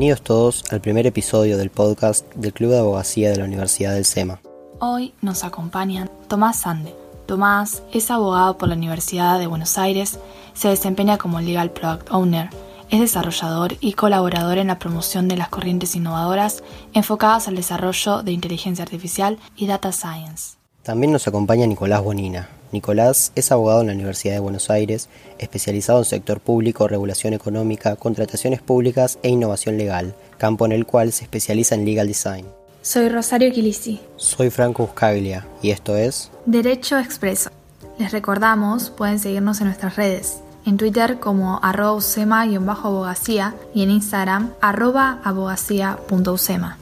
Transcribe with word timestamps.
Bienvenidos 0.00 0.22
todos 0.22 0.64
al 0.72 0.80
primer 0.80 1.06
episodio 1.06 1.58
del 1.58 1.68
podcast 1.68 2.26
del 2.34 2.54
Club 2.54 2.70
de 2.70 2.78
Abogacía 2.78 3.28
de 3.32 3.36
la 3.36 3.44
Universidad 3.44 3.92
del 3.92 4.06
SEMA. 4.06 4.40
Hoy 4.78 5.12
nos 5.20 5.44
acompañan 5.44 6.10
Tomás 6.26 6.60
Sande. 6.60 6.94
Tomás 7.26 7.82
es 7.92 8.10
abogado 8.10 8.56
por 8.56 8.70
la 8.70 8.76
Universidad 8.76 9.38
de 9.38 9.46
Buenos 9.46 9.76
Aires, 9.76 10.18
se 10.54 10.68
desempeña 10.68 11.18
como 11.18 11.42
Legal 11.42 11.70
Product 11.72 12.10
Owner, 12.12 12.48
es 12.88 12.98
desarrollador 12.98 13.74
y 13.80 13.92
colaborador 13.92 14.56
en 14.56 14.68
la 14.68 14.78
promoción 14.78 15.28
de 15.28 15.36
las 15.36 15.50
corrientes 15.50 15.94
innovadoras 15.94 16.64
enfocadas 16.94 17.46
al 17.48 17.56
desarrollo 17.56 18.22
de 18.22 18.32
inteligencia 18.32 18.82
artificial 18.82 19.36
y 19.54 19.66
data 19.66 19.92
science. 19.92 20.56
También 20.82 21.12
nos 21.12 21.28
acompaña 21.28 21.66
Nicolás 21.66 22.02
Bonina. 22.02 22.48
Nicolás 22.72 23.32
es 23.34 23.52
abogado 23.52 23.80
en 23.80 23.88
la 23.88 23.94
Universidad 23.94 24.34
de 24.34 24.40
Buenos 24.40 24.70
Aires, 24.70 25.08
especializado 25.38 25.98
en 25.98 26.04
sector 26.04 26.40
público, 26.40 26.88
regulación 26.88 27.34
económica, 27.34 27.96
contrataciones 27.96 28.62
públicas 28.62 29.18
e 29.22 29.28
innovación 29.28 29.76
legal, 29.76 30.14
campo 30.38 30.66
en 30.66 30.72
el 30.72 30.86
cual 30.86 31.12
se 31.12 31.24
especializa 31.24 31.74
en 31.74 31.84
legal 31.84 32.06
design. 32.06 32.46
Soy 32.82 33.08
Rosario 33.08 33.52
Quilisi. 33.52 34.00
Soy 34.16 34.50
Franco 34.50 34.84
Buscaglia 34.86 35.46
y 35.60 35.70
esto 35.70 35.96
es 35.96 36.30
Derecho 36.46 36.98
Expreso. 36.98 37.50
Les 37.98 38.12
recordamos, 38.12 38.90
pueden 38.90 39.18
seguirnos 39.18 39.60
en 39.60 39.66
nuestras 39.66 39.96
redes, 39.96 40.40
en 40.64 40.78
Twitter 40.78 41.18
como 41.18 41.60
arroba 41.62 41.92
usema-abogacía 41.92 43.54
y 43.74 43.82
en 43.82 43.90
Instagram 43.90 44.52
arroba 44.62 45.20
abogacía.usema. 45.24 46.78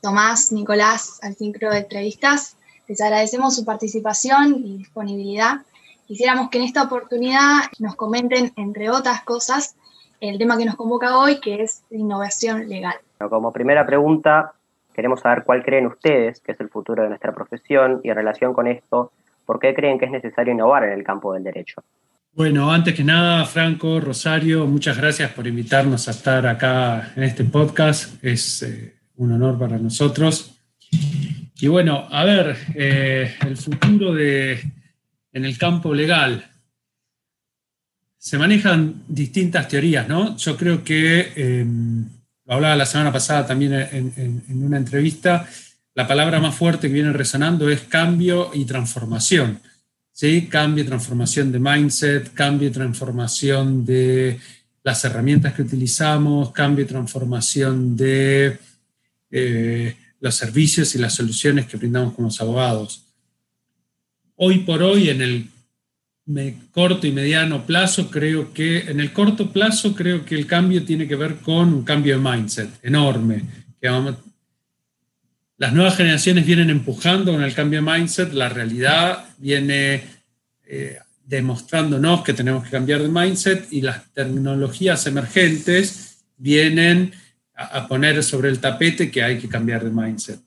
Tomás, 0.00 0.52
Nicolás 0.52 1.18
al 1.22 1.34
Sincro 1.34 1.70
de 1.70 1.78
Entrevistas. 1.78 2.56
Les 2.88 3.00
agradecemos 3.00 3.56
su 3.56 3.64
participación 3.64 4.62
y 4.64 4.78
disponibilidad. 4.78 5.62
Quisiéramos 6.06 6.50
que 6.50 6.58
en 6.58 6.64
esta 6.64 6.82
oportunidad 6.82 7.62
nos 7.78 7.96
comenten, 7.96 8.52
entre 8.56 8.90
otras 8.90 9.22
cosas, 9.22 9.76
el 10.20 10.38
tema 10.38 10.58
que 10.58 10.66
nos 10.66 10.76
convoca 10.76 11.18
hoy, 11.18 11.40
que 11.40 11.62
es 11.62 11.82
innovación 11.90 12.68
legal. 12.68 12.96
Como 13.18 13.52
primera 13.52 13.86
pregunta, 13.86 14.52
queremos 14.92 15.20
saber 15.20 15.44
cuál 15.44 15.64
creen 15.64 15.86
ustedes 15.86 16.40
que 16.40 16.52
es 16.52 16.60
el 16.60 16.68
futuro 16.68 17.02
de 17.02 17.08
nuestra 17.08 17.32
profesión 17.32 18.00
y 18.02 18.10
en 18.10 18.16
relación 18.16 18.52
con 18.52 18.66
esto, 18.66 19.12
¿por 19.46 19.58
qué 19.58 19.74
creen 19.74 19.98
que 19.98 20.06
es 20.06 20.10
necesario 20.10 20.52
innovar 20.52 20.84
en 20.84 20.92
el 20.92 21.04
campo 21.04 21.32
del 21.32 21.44
derecho? 21.44 21.82
Bueno, 22.34 22.72
antes 22.72 22.94
que 22.94 23.04
nada, 23.04 23.44
Franco, 23.44 24.00
Rosario, 24.00 24.66
muchas 24.66 24.98
gracias 24.98 25.30
por 25.32 25.46
invitarnos 25.46 26.08
a 26.08 26.10
estar 26.10 26.46
acá 26.46 27.12
en 27.14 27.22
este 27.22 27.44
podcast. 27.44 28.22
Es 28.24 28.62
eh, 28.64 28.92
un 29.16 29.32
honor 29.32 29.58
para 29.58 29.78
nosotros. 29.78 30.54
Y 31.60 31.68
bueno, 31.68 32.06
a 32.10 32.24
ver, 32.24 32.56
eh, 32.74 33.34
el 33.46 33.56
futuro 33.56 34.14
de, 34.14 34.60
en 35.32 35.44
el 35.44 35.56
campo 35.56 35.94
legal. 35.94 36.44
Se 38.18 38.38
manejan 38.38 39.04
distintas 39.08 39.68
teorías, 39.68 40.08
¿no? 40.08 40.36
Yo 40.36 40.56
creo 40.56 40.82
que, 40.82 41.32
eh, 41.36 41.66
lo 42.46 42.54
hablaba 42.54 42.76
la 42.76 42.86
semana 42.86 43.12
pasada 43.12 43.46
también 43.46 43.72
en, 43.72 44.42
en 44.48 44.64
una 44.64 44.76
entrevista, 44.76 45.48
la 45.94 46.08
palabra 46.08 46.40
más 46.40 46.54
fuerte 46.54 46.88
que 46.88 46.94
viene 46.94 47.12
resonando 47.12 47.68
es 47.70 47.82
cambio 47.82 48.50
y 48.52 48.64
transformación. 48.64 49.60
¿sí? 50.14 50.48
Cambio 50.48 50.84
y 50.84 50.86
transformación 50.86 51.52
de 51.52 51.58
mindset, 51.60 52.32
cambio 52.32 52.68
y 52.68 52.72
transformación 52.72 53.84
de 53.84 54.40
las 54.82 55.04
herramientas 55.04 55.54
que 55.54 55.62
utilizamos, 55.62 56.52
cambio 56.52 56.84
y 56.84 56.88
transformación 56.88 57.96
de 57.96 58.58
eh, 59.36 59.96
los 60.20 60.36
servicios 60.36 60.94
y 60.94 60.98
las 60.98 61.12
soluciones 61.12 61.66
que 61.66 61.76
brindamos 61.76 62.14
como 62.14 62.30
abogados. 62.38 63.02
Hoy 64.36 64.58
por 64.58 64.80
hoy, 64.80 65.10
en 65.10 65.20
el 65.22 65.50
corto 66.70 67.08
y 67.08 67.10
mediano 67.10 67.66
plazo, 67.66 68.12
creo 68.12 68.52
que, 68.52 68.78
en 68.82 69.00
el 69.00 69.12
corto 69.12 69.52
plazo, 69.52 69.92
creo 69.92 70.24
que 70.24 70.36
el 70.36 70.46
cambio 70.46 70.84
tiene 70.84 71.08
que 71.08 71.16
ver 71.16 71.38
con 71.38 71.74
un 71.74 71.82
cambio 71.82 72.16
de 72.16 72.30
mindset 72.30 72.70
enorme. 72.84 73.42
Que 73.80 73.90
las 75.56 75.72
nuevas 75.72 75.96
generaciones 75.96 76.46
vienen 76.46 76.70
empujando 76.70 77.32
con 77.32 77.42
el 77.42 77.54
cambio 77.54 77.82
de 77.82 77.90
mindset, 77.90 78.32
la 78.34 78.48
realidad 78.48 79.24
viene 79.38 80.04
eh, 80.64 80.98
demostrándonos 81.26 82.22
que 82.22 82.34
tenemos 82.34 82.62
que 82.62 82.70
cambiar 82.70 83.02
de 83.02 83.08
mindset 83.08 83.66
y 83.72 83.80
las 83.80 84.12
tecnologías 84.12 85.04
emergentes 85.08 86.24
vienen 86.36 87.12
a, 87.56 87.86
poner 87.86 88.22
sobre 88.22 88.48
el 88.48 88.58
tapete 88.58 89.10
que 89.10 89.22
hay 89.22 89.38
que 89.38 89.48
cambiar 89.48 89.84
de 89.84 89.90
mindset. 89.90 90.40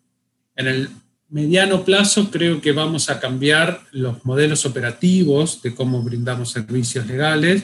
En 0.55 0.67
el 0.67 0.89
mediano 1.29 1.83
plazo 1.83 2.29
creo 2.29 2.61
que 2.61 2.71
vamos 2.71 3.09
a 3.09 3.19
cambiar 3.19 3.81
los 3.91 4.23
modelos 4.25 4.65
operativos 4.65 5.61
de 5.61 5.73
cómo 5.75 6.01
brindamos 6.01 6.51
servicios 6.51 7.05
legales 7.07 7.63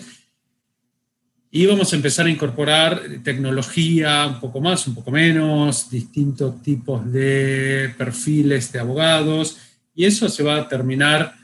y 1.55 1.67
vamos 1.67 1.93
a 1.93 1.95
empezar 1.95 2.25
a 2.25 2.31
incorporar 2.31 3.03
tecnología 3.23 4.25
un 4.25 4.39
poco 4.39 4.59
más, 4.59 4.87
un 4.87 4.95
poco 4.95 5.11
menos, 5.11 5.87
distintos 5.87 6.63
tipos 6.63 7.11
de 7.11 7.93
perfiles 7.95 8.71
de 8.71 8.79
abogados, 8.79 9.57
y 9.93 10.05
eso 10.05 10.27
se 10.29 10.41
va 10.41 10.55
a 10.57 10.67
terminar 10.67 11.35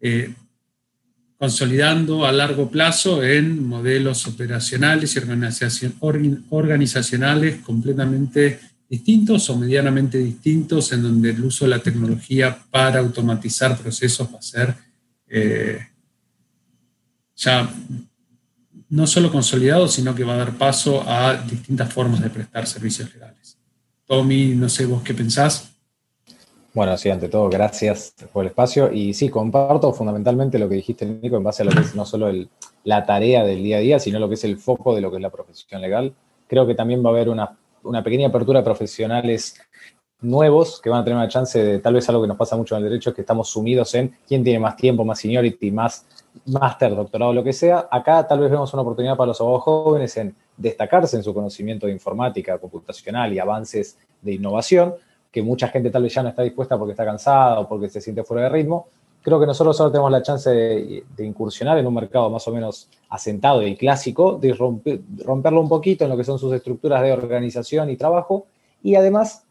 eh, 0.00 0.32
consolidando 1.40 2.26
a 2.26 2.32
largo 2.32 2.70
plazo 2.70 3.24
en 3.24 3.66
modelos 3.66 4.26
operacionales 4.26 5.16
y 5.16 5.20
organizacionales 6.50 7.60
completamente 7.62 8.60
distintos 8.86 9.48
o 9.48 9.56
medianamente 9.56 10.18
distintos, 10.18 10.92
en 10.92 11.02
donde 11.02 11.30
el 11.30 11.42
uso 11.42 11.64
de 11.64 11.70
la 11.70 11.78
tecnología 11.78 12.58
para 12.70 13.00
automatizar 13.00 13.78
procesos 13.78 14.28
va 14.34 14.38
a 14.38 14.42
ser 14.42 14.74
eh, 15.28 15.78
ya 17.36 17.72
no 18.90 19.06
solo 19.06 19.32
consolidado, 19.32 19.88
sino 19.88 20.14
que 20.14 20.24
va 20.24 20.34
a 20.34 20.44
dar 20.44 20.58
paso 20.58 21.02
a 21.08 21.38
distintas 21.38 21.90
formas 21.90 22.20
de 22.20 22.28
prestar 22.28 22.66
servicios 22.66 23.14
legales. 23.14 23.56
Tommy, 24.04 24.54
no 24.56 24.68
sé 24.68 24.84
vos 24.84 25.02
qué 25.02 25.14
pensás. 25.14 25.69
Bueno, 26.72 26.96
sí, 26.96 27.10
ante 27.10 27.28
todo, 27.28 27.48
gracias 27.48 28.14
por 28.32 28.44
el 28.44 28.50
espacio. 28.50 28.92
Y 28.92 29.12
sí, 29.12 29.28
comparto 29.28 29.92
fundamentalmente 29.92 30.58
lo 30.58 30.68
que 30.68 30.76
dijiste, 30.76 31.04
Nico, 31.04 31.36
en 31.36 31.42
base 31.42 31.62
a 31.62 31.64
lo 31.66 31.72
que 31.72 31.80
es 31.80 31.96
no 31.96 32.04
solo 32.04 32.30
la 32.84 33.04
tarea 33.04 33.44
del 33.44 33.62
día 33.62 33.78
a 33.78 33.80
día, 33.80 33.98
sino 33.98 34.20
lo 34.20 34.28
que 34.28 34.34
es 34.34 34.44
el 34.44 34.56
foco 34.56 34.94
de 34.94 35.00
lo 35.00 35.10
que 35.10 35.16
es 35.16 35.22
la 35.22 35.30
profesión 35.30 35.80
legal. 35.80 36.14
Creo 36.46 36.66
que 36.66 36.74
también 36.76 37.04
va 37.04 37.10
a 37.10 37.12
haber 37.12 37.28
una, 37.28 37.56
pequeña 38.04 38.28
apertura 38.28 38.60
de 38.60 38.64
profesionales 38.64 39.56
nuevos 40.20 40.80
que 40.80 40.90
van 40.90 41.00
a 41.00 41.04
tener 41.04 41.16
una 41.16 41.28
chance 41.28 41.58
de, 41.58 41.78
tal 41.80 41.94
vez 41.94 42.08
algo 42.08 42.22
que 42.22 42.28
nos 42.28 42.36
pasa 42.36 42.56
mucho 42.56 42.76
en 42.76 42.84
el 42.84 42.90
derecho, 42.90 43.10
es 43.10 43.16
que 43.16 43.22
estamos 43.22 43.48
sumidos 43.48 43.92
en 43.94 44.14
quién 44.28 44.44
tiene 44.44 44.60
más 44.60 44.76
tiempo, 44.76 45.04
más 45.04 45.18
seniority, 45.18 45.72
más 45.72 46.06
máster, 46.46 46.94
doctorado, 46.94 47.32
lo 47.32 47.42
que 47.42 47.52
sea. 47.52 47.88
Acá 47.90 48.26
tal 48.28 48.38
vez 48.38 48.50
vemos 48.50 48.72
una 48.74 48.82
oportunidad 48.82 49.16
para 49.16 49.28
los 49.28 49.40
abogados 49.40 49.64
jóvenes 49.64 50.16
en 50.18 50.36
destacarse 50.56 51.16
en 51.16 51.24
su 51.24 51.34
conocimiento 51.34 51.86
de 51.86 51.92
informática, 51.92 52.58
computacional 52.58 53.32
y 53.32 53.40
avances 53.40 53.98
de 54.20 54.34
innovación, 54.34 54.94
que 55.30 55.42
mucha 55.42 55.68
gente 55.68 55.90
tal 55.90 56.02
vez 56.02 56.14
ya 56.14 56.22
no 56.22 56.30
está 56.30 56.42
dispuesta 56.42 56.78
porque 56.78 56.92
está 56.92 57.04
cansada 57.04 57.60
o 57.60 57.68
porque 57.68 57.88
se 57.88 58.00
siente 58.00 58.24
fuera 58.24 58.44
de 58.44 58.48
ritmo. 58.48 58.88
Creo 59.22 59.38
que 59.38 59.46
nosotros 59.46 59.76
solo 59.76 59.92
tenemos 59.92 60.10
la 60.10 60.22
chance 60.22 60.50
de, 60.50 61.04
incursionar 61.18 61.76
en 61.78 61.86
un 61.86 61.94
mercado 61.94 62.30
más 62.30 62.48
o 62.48 62.52
menos 62.52 62.88
asentado 63.10 63.66
y 63.66 63.76
clásico, 63.76 64.38
de 64.38 64.54
romperlo 64.54 65.60
un 65.60 65.68
poquito 65.68 66.04
en 66.04 66.10
lo 66.10 66.16
que 66.16 66.24
son 66.24 66.38
sus 66.38 66.52
estructuras 66.54 67.02
de 67.02 67.12
organización 67.12 67.90
y 67.90 67.96
trabajo, 67.96 68.46
y 68.82 68.94
además 68.94 69.44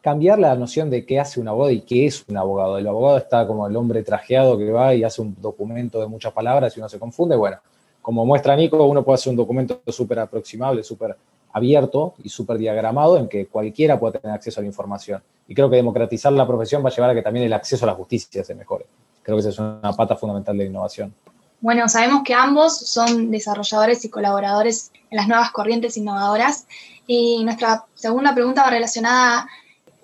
cambiar 0.00 0.38
la 0.38 0.54
noción 0.54 0.88
de 0.88 1.04
qué 1.04 1.18
hace 1.18 1.40
un 1.40 1.48
abogado 1.48 1.72
y 1.72 1.80
qué 1.80 2.06
es 2.06 2.24
un 2.28 2.36
abogado. 2.36 2.78
El 2.78 2.86
abogado 2.86 3.18
está 3.18 3.44
como 3.48 3.66
el 3.66 3.74
hombre 3.74 4.04
trajeado 4.04 4.56
que 4.56 4.70
va 4.70 4.94
y 4.94 5.02
hace 5.02 5.20
un 5.20 5.34
documento 5.40 6.00
de 6.00 6.06
muchas 6.06 6.32
palabras 6.32 6.76
y 6.76 6.80
uno 6.80 6.88
se 6.88 7.00
confunde. 7.00 7.34
Bueno, 7.34 7.56
como 8.00 8.24
muestra 8.24 8.54
Nico, 8.54 8.86
uno 8.86 9.02
puede 9.02 9.16
hacer 9.16 9.32
un 9.32 9.36
documento 9.36 9.80
súper 9.88 10.20
aproximable, 10.20 10.84
súper 10.84 11.16
abierto 11.56 12.14
y 12.22 12.28
súper 12.28 12.58
diagramado 12.58 13.16
en 13.16 13.28
que 13.28 13.46
cualquiera 13.46 13.98
pueda 13.98 14.18
tener 14.18 14.34
acceso 14.34 14.60
a 14.60 14.62
la 14.62 14.68
información. 14.68 15.22
Y 15.48 15.54
creo 15.54 15.70
que 15.70 15.76
democratizar 15.76 16.32
la 16.32 16.46
profesión 16.46 16.84
va 16.84 16.88
a 16.88 16.92
llevar 16.92 17.10
a 17.10 17.14
que 17.14 17.22
también 17.22 17.46
el 17.46 17.52
acceso 17.52 17.84
a 17.84 17.88
la 17.88 17.94
justicia 17.94 18.42
se 18.44 18.54
mejore. 18.54 18.86
Creo 19.22 19.36
que 19.36 19.40
esa 19.40 19.50
es 19.50 19.58
una 19.58 19.92
pata 19.96 20.16
fundamental 20.16 20.56
de 20.56 20.64
la 20.64 20.70
innovación. 20.70 21.14
Bueno, 21.60 21.88
sabemos 21.88 22.22
que 22.24 22.34
ambos 22.34 22.78
son 22.78 23.30
desarrolladores 23.30 24.04
y 24.04 24.10
colaboradores 24.10 24.90
en 25.10 25.16
las 25.16 25.28
nuevas 25.28 25.50
corrientes 25.50 25.96
innovadoras. 25.96 26.66
Y 27.06 27.42
nuestra 27.44 27.84
segunda 27.94 28.34
pregunta 28.34 28.62
va 28.62 28.70
relacionada 28.70 29.46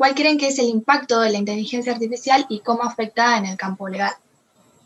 ¿Cuál 0.03 0.17
creen 0.17 0.37
que 0.37 0.49
es 0.49 0.59
el 0.59 0.69
impacto 0.69 1.21
de 1.21 1.31
la 1.31 1.39
inteligencia 1.39 1.93
artificial 1.93 2.45
y 2.49 2.59
cómo 2.59 2.83
afecta 2.83 3.39
en 3.39 3.47
el 3.47 3.57
campo 3.57 3.89
legal? 3.89 4.11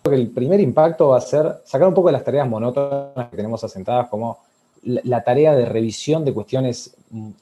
Creo 0.03 0.15
que 0.15 0.21
el 0.21 0.29
primer 0.29 0.61
impacto 0.61 1.09
va 1.09 1.17
a 1.17 1.23
ser 1.23 1.63
sacar 1.65 1.89
un 1.89 1.95
poco 1.95 2.09
de 2.09 2.13
las 2.13 2.23
tareas 2.23 2.47
monótonas 2.47 3.31
que 3.31 3.37
tenemos 3.37 3.65
asentadas, 3.65 4.09
como 4.09 4.39
la 4.87 5.25
tarea 5.25 5.55
de 5.55 5.67
revisión 5.67 6.25
de 6.25 6.33
cuestiones 6.33 6.95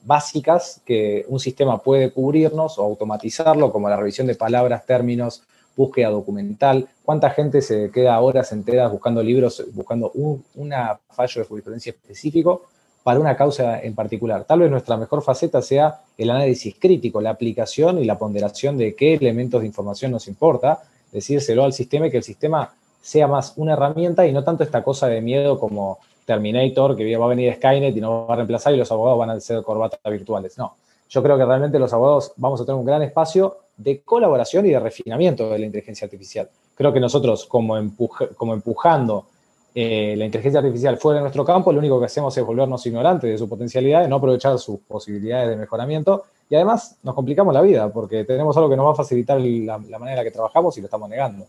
básicas 0.02 0.80
que 0.84 1.24
un 1.28 1.38
sistema 1.38 1.78
puede 1.78 2.10
cubrirnos 2.10 2.78
o 2.78 2.82
automatizarlo, 2.82 3.70
como 3.70 3.88
la 3.88 3.96
revisión 3.96 4.26
de 4.26 4.34
palabras, 4.34 4.86
términos, 4.86 5.42
búsqueda 5.76 6.10
documental. 6.10 6.88
¿Cuánta 7.04 7.30
gente 7.30 7.60
se 7.60 7.90
queda 7.90 8.20
horas 8.20 8.52
enteras 8.52 8.90
buscando 8.90 9.22
libros, 9.22 9.64
buscando 9.72 10.10
un 10.14 10.42
una 10.54 10.98
fallo 11.10 11.42
de 11.42 11.48
jurisprudencia 11.48 11.90
específico 11.90 12.62
para 13.04 13.20
una 13.20 13.36
causa 13.36 13.80
en 13.80 13.94
particular. 13.94 14.44
Tal 14.44 14.60
vez 14.60 14.70
nuestra 14.70 14.96
mejor 14.96 15.22
faceta 15.22 15.60
sea 15.60 16.00
el 16.16 16.30
análisis 16.30 16.74
crítico, 16.80 17.20
la 17.20 17.30
aplicación 17.30 17.98
y 17.98 18.06
la 18.06 18.18
ponderación 18.18 18.78
de 18.78 18.94
qué 18.94 19.12
elementos 19.14 19.60
de 19.60 19.66
información 19.66 20.10
nos 20.10 20.26
importa, 20.26 20.82
decírselo 21.12 21.64
al 21.64 21.74
sistema 21.74 22.06
y 22.06 22.10
que 22.10 22.16
el 22.16 22.22
sistema 22.22 22.72
sea 23.02 23.28
más 23.28 23.52
una 23.56 23.74
herramienta 23.74 24.26
y 24.26 24.32
no 24.32 24.42
tanto 24.42 24.64
esta 24.64 24.82
cosa 24.82 25.06
de 25.06 25.20
miedo 25.20 25.60
como 25.60 25.98
Terminator, 26.24 26.96
que 26.96 27.16
va 27.16 27.26
a 27.26 27.28
venir 27.28 27.54
Skynet 27.54 27.96
y 27.96 28.00
nos 28.00 28.28
va 28.28 28.34
a 28.34 28.36
reemplazar 28.36 28.74
y 28.74 28.76
los 28.76 28.90
abogados 28.90 29.18
van 29.18 29.30
a 29.30 29.40
ser 29.40 29.62
corbatas 29.62 30.00
virtuales. 30.04 30.56
No, 30.58 30.76
yo 31.08 31.22
creo 31.22 31.36
que 31.36 31.44
realmente 31.44 31.78
los 31.78 31.92
abogados 31.92 32.32
vamos 32.36 32.60
a 32.60 32.64
tener 32.64 32.78
un 32.78 32.86
gran 32.86 33.02
espacio 33.02 33.58
de 33.76 34.00
colaboración 34.00 34.66
y 34.66 34.70
de 34.70 34.80
refinamiento 34.80 35.50
de 35.50 35.58
la 35.58 35.66
inteligencia 35.66 36.06
artificial. 36.06 36.48
Creo 36.74 36.92
que 36.92 37.00
nosotros, 37.00 37.46
como, 37.46 37.76
empujando 37.76 39.26
eh, 39.74 40.14
la 40.16 40.24
inteligencia 40.24 40.60
artificial 40.60 40.96
fuera 40.96 41.18
de 41.18 41.22
nuestro 41.22 41.44
campo, 41.44 41.72
lo 41.72 41.78
único 41.78 41.98
que 41.98 42.06
hacemos 42.06 42.36
es 42.36 42.44
volvernos 42.44 42.84
ignorantes 42.86 43.30
de 43.30 43.38
su 43.38 43.48
potencialidad, 43.48 44.02
de 44.02 44.08
no 44.08 44.16
aprovechar 44.16 44.58
sus 44.58 44.80
posibilidades 44.80 45.50
de 45.50 45.56
mejoramiento 45.56 46.24
y 46.48 46.54
además 46.54 46.96
nos 47.02 47.14
complicamos 47.14 47.54
la 47.54 47.62
vida 47.62 47.92
porque 47.92 48.24
tenemos 48.24 48.56
algo 48.56 48.68
que 48.68 48.76
nos 48.76 48.86
va 48.86 48.92
a 48.92 48.94
facilitar 48.94 49.40
la 49.40 49.78
manera 49.78 50.12
en 50.12 50.16
la 50.16 50.24
que 50.24 50.30
trabajamos 50.30 50.76
y 50.76 50.80
lo 50.80 50.86
estamos 50.86 51.08
negando. 51.08 51.46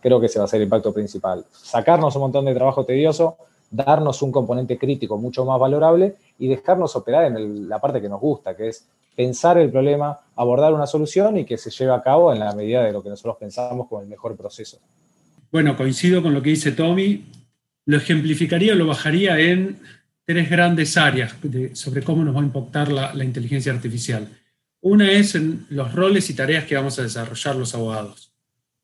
Creo 0.00 0.18
que 0.18 0.26
ese 0.26 0.38
va 0.38 0.46
a 0.46 0.48
ser 0.48 0.60
el 0.60 0.64
impacto 0.64 0.92
principal. 0.92 1.44
Sacarnos 1.52 2.14
un 2.16 2.22
montón 2.22 2.44
de 2.44 2.54
trabajo 2.54 2.84
tedioso, 2.84 3.36
darnos 3.72 4.22
un 4.22 4.30
componente 4.30 4.78
crítico 4.78 5.18
mucho 5.18 5.44
más 5.44 5.58
valorable 5.58 6.14
y 6.38 6.46
dejarnos 6.46 6.94
operar 6.94 7.24
en 7.24 7.68
la 7.68 7.80
parte 7.80 8.00
que 8.00 8.08
nos 8.08 8.20
gusta, 8.20 8.54
que 8.56 8.68
es 8.68 8.86
pensar 9.16 9.58
el 9.58 9.70
problema, 9.70 10.18
abordar 10.36 10.72
una 10.72 10.86
solución 10.86 11.38
y 11.38 11.44
que 11.44 11.58
se 11.58 11.70
lleve 11.70 11.92
a 11.92 12.02
cabo 12.02 12.32
en 12.32 12.38
la 12.38 12.54
medida 12.54 12.84
de 12.84 12.92
lo 12.92 13.02
que 13.02 13.08
nosotros 13.08 13.36
pensamos 13.40 13.88
como 13.88 14.02
el 14.02 14.08
mejor 14.08 14.36
proceso. 14.36 14.78
Bueno, 15.50 15.76
coincido 15.76 16.22
con 16.22 16.34
lo 16.34 16.42
que 16.42 16.50
dice 16.50 16.72
Tommy. 16.72 17.26
Lo 17.84 17.96
ejemplificaría, 17.96 18.74
lo 18.74 18.86
bajaría 18.86 19.38
en 19.38 19.80
tres 20.24 20.48
grandes 20.48 20.96
áreas 20.96 21.34
sobre 21.72 22.02
cómo 22.02 22.24
nos 22.24 22.34
va 22.34 22.40
a 22.40 22.44
impactar 22.44 22.92
la, 22.92 23.24
inteligencia 23.24 23.72
artificial. 23.72 24.28
Una 24.80 25.10
es 25.10 25.34
en 25.34 25.66
los 25.68 25.92
roles 25.92 26.30
y 26.30 26.34
tareas 26.34 26.64
que 26.64 26.76
vamos 26.76 26.98
a 26.98 27.02
desarrollar 27.02 27.56
los 27.56 27.74
abogados. 27.74 28.32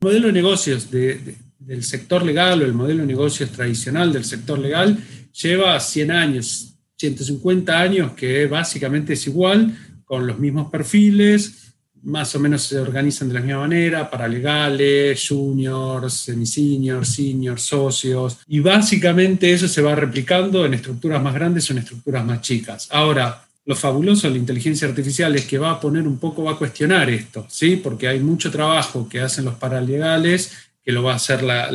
El 0.01 0.09
modelo 0.09 0.27
de 0.29 0.33
negocios 0.33 0.91
de, 0.91 1.37
del 1.59 1.83
sector 1.83 2.25
legal 2.25 2.63
o 2.63 2.65
el 2.65 2.73
modelo 2.73 3.01
de 3.01 3.07
negocios 3.07 3.51
tradicional 3.51 4.13
del 4.13 4.25
sector 4.25 4.59
legal 4.59 4.99
lleva 5.33 5.79
100 5.79 6.11
años, 6.11 6.75
150 6.97 7.79
años, 7.79 8.13
que 8.13 8.47
básicamente 8.47 9.15
es 9.15 9.27
igual, 9.27 9.77
con 10.05 10.27
los 10.27 10.39
mismos 10.39 10.71
perfiles, 10.71 11.75
más 12.03 12.35
o 12.35 12.41
menos 12.41 12.63
se 12.63 12.79
organizan 12.79 13.29
de 13.29 13.35
la 13.35 13.41
misma 13.41 13.61
manera, 13.61 14.11
paralegales, 14.11 15.27
juniors, 15.29 16.15
semi-seniors, 16.15 17.09
seniors, 17.09 17.63
socios, 17.63 18.39
y 18.47 18.61
básicamente 18.61 19.53
eso 19.53 19.69
se 19.69 19.83
va 19.83 19.95
replicando 19.95 20.65
en 20.65 20.75
estructuras 20.75 21.23
más 21.23 21.35
grandes 21.35 21.69
o 21.69 21.73
en 21.73 21.81
estructuras 21.81 22.25
más 22.25 22.41
chicas. 22.41 22.89
Ahora, 22.91 23.45
lo 23.67 23.77
fabuloso 23.77 24.27
de 24.27 24.33
la 24.33 24.39
inteligencia 24.39 24.89
artificial 24.89 25.37
es 25.37 25.45
que 25.45 25.59
va 25.59 25.73
a 25.73 25.81
poner 25.81 26.09
un 26.09 26.19
poco, 26.19 26.45
va 26.45 26.53
a 26.53 26.57
cuestionar 26.57 27.11
esto, 27.11 27.47
¿sí? 27.51 27.77
Porque 27.77 28.09
hay 28.09 28.21
mucho 28.21 28.51
trabajo 28.51 29.07
que 29.07 29.21
hacen 29.21 29.45
los 29.45 29.57
paralegales 29.57 30.53
que 30.89 30.93
lo 30.93 31.03
va 31.03 31.13
a 31.13 31.17
hacer 31.17 31.43
la, 31.43 31.69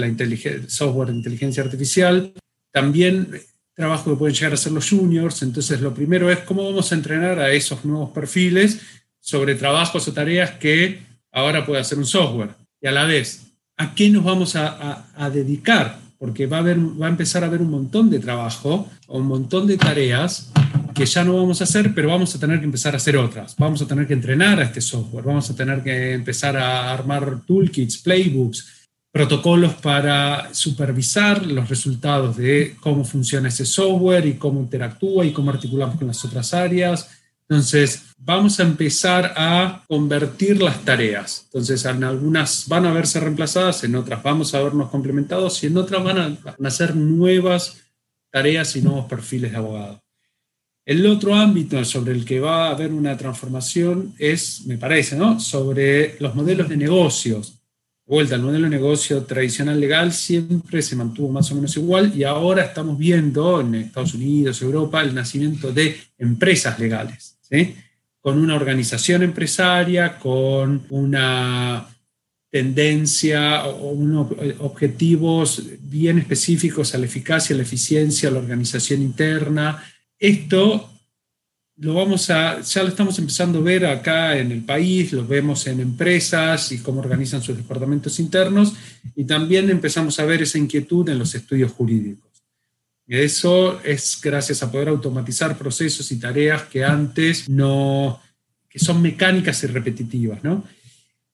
software 0.66 1.10
de 1.10 1.18
inteligencia 1.18 1.62
artificial. 1.62 2.34
También 2.72 3.30
trabajo 3.76 4.10
que 4.10 4.18
pueden 4.18 4.34
llegar 4.34 4.54
a 4.54 4.56
hacer 4.56 4.72
los 4.72 4.90
juniors. 4.90 5.44
Entonces, 5.44 5.82
lo 5.82 5.94
primero 5.94 6.32
es 6.32 6.40
cómo 6.40 6.64
vamos 6.64 6.92
a 6.92 6.96
entrenar 6.96 7.38
a 7.38 7.52
esos 7.52 7.86
nuevos 7.86 8.10
perfiles 8.10 8.82
sobre 9.20 9.54
trabajos 9.54 10.08
o 10.08 10.14
tareas 10.14 10.54
que 10.54 11.02
ahora 11.32 11.64
puede 11.64 11.82
hacer 11.82 12.00
un 12.00 12.08
software. 12.08 12.56
Y 12.82 12.88
a 12.88 12.92
la 12.92 13.06
vez, 13.06 13.54
¿a 13.78 13.94
qué 13.94 14.10
nos 14.10 14.24
vamos 14.24 14.56
a, 14.56 15.06
dedicar? 15.32 16.00
Porque 16.18 16.48
va 16.48 16.58
a, 16.58 16.62
haber, 16.62 16.80
va 16.80 17.06
a 17.06 17.10
empezar 17.10 17.44
a 17.44 17.48
haber 17.48 17.62
un 17.62 17.70
montón 17.70 18.10
de 18.10 18.18
trabajo 18.18 18.90
o 19.06 19.20
un 19.20 19.28
montón 19.28 19.68
de 19.68 19.78
tareas 19.78 20.52
que 20.96 21.06
ya 21.06 21.24
no 21.24 21.38
vamos 21.38 21.62
a 21.62 21.66
hacer, 21.66 21.94
pero 21.94 22.10
vamos 22.10 22.34
a 22.34 22.40
tener 22.40 22.58
que 22.58 22.66
empezar 22.66 22.96
a 22.96 22.98
hacer 22.98 23.16
otras. 23.18 23.56
Vamos 23.60 23.80
a 23.84 23.88
tener 23.88 24.08
que 24.08 24.14
entrenar 24.14 24.60
a 24.60 24.64
este 24.64 24.82
software, 24.82 25.24
vamos 25.24 25.48
a 25.52 25.56
tener 25.56 25.84
que 25.84 26.14
empezar 26.14 26.58
a 26.58 26.92
armar 26.92 27.42
toolkits, 27.46 28.00
playbooks, 28.00 28.83
protocolos 29.14 29.76
para 29.76 30.52
supervisar 30.56 31.46
los 31.46 31.70
resultados 31.70 32.36
de 32.36 32.76
cómo 32.82 33.06
funciona 33.06 33.50
ese 33.50 33.64
software 33.64 34.26
y 34.26 34.34
cómo 34.38 34.60
interactúa 34.60 35.24
y 35.24 35.32
cómo 35.32 35.52
articulamos 35.52 35.98
con 35.98 36.08
las 36.08 36.26
otras 36.26 36.52
áreas. 36.52 37.12
Entonces, 37.48 38.06
vamos 38.18 38.60
a 38.60 38.64
empezar 38.64 39.32
a 39.38 39.84
convertir 39.88 40.60
las 40.60 40.84
tareas. 40.84 41.44
Entonces, 41.46 41.86
en 41.86 42.04
algunas 42.04 42.68
van 42.68 42.88
a 42.88 42.92
verse 42.92 43.20
reemplazadas, 43.20 43.84
en 43.84 43.96
otras 43.96 44.24
vamos 44.24 44.56
a 44.56 44.64
vernos 44.64 44.90
complementados 44.90 45.64
y 45.64 45.68
en 45.68 45.78
otras 45.78 46.04
van 46.04 46.18
a 46.18 46.38
nacer 46.58 46.96
nuevas 46.96 47.84
tareas 48.32 48.76
y 48.76 48.82
nuevos 48.82 49.06
perfiles 49.06 49.52
de 49.52 49.58
abogado. 49.58 50.04
El 50.88 51.06
otro 51.06 51.36
ámbito 51.36 51.86
sobre 51.86 52.14
el 52.14 52.26
que 52.26 52.40
va 52.40 52.66
a 52.66 52.72
haber 52.72 52.92
una 52.92 53.16
transformación 53.16 54.16
es, 54.18 54.66
me 54.66 54.80
parece, 54.80 55.16
¿no? 55.16 55.40
sobre 55.40 56.20
los 56.20 56.34
modelos 56.34 56.68
de 56.68 56.78
negocios 56.78 57.63
vuelta, 58.06 58.36
el 58.36 58.42
modelo 58.42 58.66
de 58.66 58.70
negocio 58.70 59.24
tradicional 59.24 59.80
legal 59.80 60.12
siempre 60.12 60.82
se 60.82 60.96
mantuvo 60.96 61.30
más 61.30 61.52
o 61.52 61.56
menos 61.56 61.76
igual 61.78 62.14
y 62.16 62.24
ahora 62.24 62.64
estamos 62.64 62.98
viendo 62.98 63.62
en 63.62 63.76
Estados 63.76 64.14
Unidos, 64.14 64.62
Europa, 64.62 65.02
el 65.02 65.16
nacimiento 65.16 65.72
de 65.72 65.98
empresas 66.18 66.80
legales, 66.80 67.38
con 68.20 68.40
una 68.40 68.56
organización 68.56 69.24
empresaria, 69.24 70.18
con 70.18 70.86
una 70.90 71.88
tendencia 72.50 73.66
o 73.66 73.92
unos 73.92 74.28
objetivos 74.60 75.64
bien 75.82 76.20
específicos 76.20 76.94
a 76.94 77.00
la 77.00 77.06
eficacia, 77.06 77.56
a 77.56 77.58
la 77.58 77.64
eficiencia, 77.64 78.30
a 78.30 78.32
la 78.32 78.40
organización 78.40 79.02
interna. 79.02 79.84
Esto 80.20 80.93
lo 81.78 81.96
vamos 81.96 82.30
a, 82.30 82.62
ya 82.62 82.84
lo 82.84 82.90
estamos 82.90 83.18
empezando 83.18 83.60
a 83.60 83.64
ver 83.64 83.86
acá 83.86 84.38
en 84.38 84.52
el 84.52 84.64
país, 84.64 85.12
lo 85.12 85.26
vemos 85.26 85.66
en 85.68 85.80
empresas 85.80 86.72
y 86.72 86.80
cómo 86.80 87.00
organizan 87.00 87.42
sus 87.42 87.58
departamentos 87.58 88.20
internos, 88.20 88.74
y 89.16 89.24
también 89.24 89.70
empezamos 89.70 90.20
a 90.20 90.26
ver 90.26 90.44
esa 90.44 90.58
inquietud 90.58 91.08
en 91.10 91.20
los 91.20 91.34
estudios 91.34 91.72
jurídicos. 91.72 92.30
Eso 93.08 93.82
es 93.84 94.20
gracias 94.22 94.64
a 94.64 94.72
poder 94.72 94.88
automatizar 94.88 95.58
procesos 95.58 96.12
y 96.12 96.20
tareas 96.20 96.64
que 96.64 96.86
antes 96.86 97.50
no, 97.50 98.22
que 98.70 98.80
son 98.80 99.02
mecánicas 99.02 99.64
y 99.64 99.68
repetitivas, 99.68 100.44
¿no? 100.44 100.64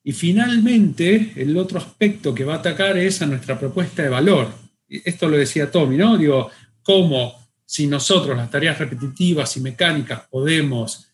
Y 0.04 0.14
finalmente, 0.14 1.34
el 1.36 1.56
otro 1.58 1.78
aspecto 1.78 2.34
que 2.34 2.46
va 2.46 2.56
a 2.56 2.58
atacar 2.58 2.98
es 2.98 3.22
a 3.22 3.28
nuestra 3.28 3.60
propuesta 3.60 4.02
de 4.02 4.10
valor. 4.10 4.52
Esto 4.88 5.28
lo 5.28 5.38
decía 5.38 5.70
Tommy, 5.70 5.98
¿no? 5.98 6.18
Digo, 6.18 6.50
cómo 6.82 7.39
si 7.70 7.86
nosotros 7.86 8.36
las 8.36 8.50
tareas 8.50 8.80
repetitivas 8.80 9.56
y 9.56 9.62
mecánicas 9.62 10.22
podemos 10.28 11.06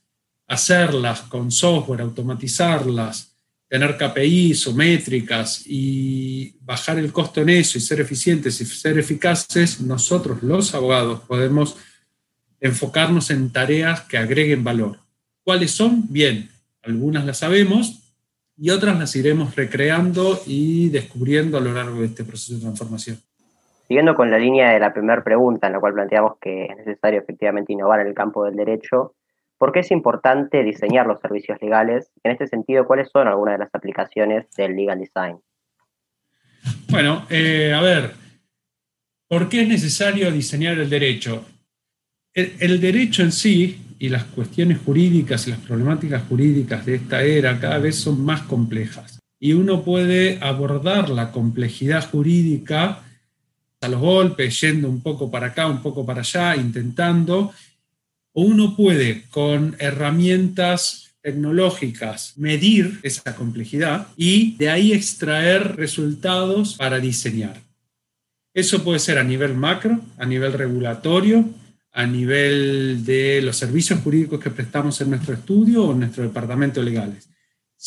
hacerlas 0.47 1.19
con 1.23 1.51
software, 1.51 1.99
automatizarlas, 1.99 3.35
tener 3.67 3.97
KPIs 3.97 4.65
o 4.67 4.73
métricas 4.73 5.63
y 5.65 6.55
bajar 6.61 6.97
el 6.97 7.11
costo 7.11 7.41
en 7.41 7.49
eso 7.49 7.77
y 7.77 7.81
ser 7.81 7.99
eficientes 7.99 8.61
y 8.61 8.65
ser 8.65 8.97
eficaces, 8.97 9.81
nosotros 9.81 10.41
los 10.43 10.73
abogados 10.73 11.19
podemos 11.27 11.75
enfocarnos 12.61 13.31
en 13.31 13.51
tareas 13.51 14.03
que 14.03 14.17
agreguen 14.17 14.63
valor. 14.63 14.99
¿Cuáles 15.43 15.71
son? 15.71 16.05
Bien, 16.07 16.49
algunas 16.83 17.25
las 17.25 17.39
sabemos 17.39 18.13
y 18.55 18.69
otras 18.69 18.97
las 18.97 19.13
iremos 19.17 19.57
recreando 19.57 20.41
y 20.47 20.87
descubriendo 20.87 21.57
a 21.57 21.61
lo 21.61 21.73
largo 21.73 21.99
de 21.99 22.05
este 22.05 22.23
proceso 22.23 22.53
de 22.53 22.61
transformación. 22.61 23.19
Siguiendo 23.87 24.15
con 24.15 24.31
la 24.31 24.39
línea 24.39 24.71
de 24.71 24.79
la 24.79 24.93
primera 24.93 25.23
pregunta, 25.23 25.67
en 25.67 25.73
la 25.73 25.79
cual 25.79 25.93
planteamos 25.93 26.37
que 26.41 26.65
es 26.65 26.77
necesario 26.77 27.19
efectivamente 27.19 27.73
innovar 27.73 27.99
en 27.99 28.07
el 28.07 28.13
campo 28.13 28.43
del 28.43 28.55
derecho, 28.55 29.13
¿por 29.57 29.71
qué 29.71 29.81
es 29.81 29.91
importante 29.91 30.63
diseñar 30.63 31.05
los 31.05 31.19
servicios 31.19 31.61
legales? 31.61 32.11
En 32.23 32.31
este 32.31 32.47
sentido, 32.47 32.87
¿cuáles 32.87 33.09
son 33.09 33.27
algunas 33.27 33.55
de 33.55 33.65
las 33.65 33.75
aplicaciones 33.75 34.49
del 34.55 34.75
legal 34.75 34.99
design? 34.99 35.37
Bueno, 36.89 37.25
eh, 37.29 37.73
a 37.73 37.81
ver, 37.81 38.11
¿por 39.27 39.49
qué 39.49 39.61
es 39.61 39.67
necesario 39.67 40.31
diseñar 40.31 40.77
el 40.77 40.89
derecho? 40.89 41.45
el 42.37 42.81
derecho 42.81 43.23
en 43.23 43.31
sí 43.31 43.85
y 43.97 44.09
las 44.09 44.25
cuestiones 44.25 44.79
jurídicas 44.79 45.47
y 45.47 45.51
las 45.51 45.59
problemáticas 45.59 46.23
jurídicas 46.27 46.85
de 46.85 46.95
esta 46.95 47.23
era 47.23 47.57
cada 47.61 47.79
vez 47.79 47.95
son 47.95 48.25
más 48.25 48.41
complejas. 48.41 49.19
Y 49.39 49.53
uno 49.53 49.83
puede 49.83 50.39
abordar 50.41 51.09
la 51.09 51.31
complejidad 51.31 52.09
jurídica 52.09 53.04
a 53.85 53.89
los 53.89 54.01
golpes, 54.01 54.59
yendo 54.61 54.89
un 54.89 55.01
poco 55.01 55.31
para 55.31 55.47
acá, 55.47 55.67
un 55.67 55.81
poco 55.81 56.05
para 56.05 56.21
allá, 56.21 56.55
intentando, 56.55 57.53
o 58.33 58.41
uno 58.41 58.75
puede 58.75 59.23
con 59.29 59.75
herramientas 59.79 61.15
tecnológicas 61.21 62.33
medir 62.37 62.99
esa 63.01 63.35
complejidad 63.35 64.07
y 64.15 64.55
de 64.57 64.69
ahí 64.69 64.93
extraer 64.93 65.75
resultados 65.75 66.75
para 66.75 66.99
diseñar. 66.99 67.59
Eso 68.53 68.83
puede 68.83 68.99
ser 68.99 69.17
a 69.17 69.23
nivel 69.23 69.55
macro, 69.55 70.01
a 70.17 70.25
nivel 70.25 70.53
regulatorio, 70.53 71.49
a 71.91 72.05
nivel 72.05 73.03
de 73.05 73.41
los 73.41 73.57
servicios 73.57 74.01
jurídicos 74.01 74.39
que 74.39 74.51
prestamos 74.51 74.99
en 75.01 75.09
nuestro 75.09 75.33
estudio 75.33 75.85
o 75.85 75.91
en 75.93 75.99
nuestro 75.99 76.23
departamento 76.23 76.79
de 76.81 76.85
legales. 76.85 77.29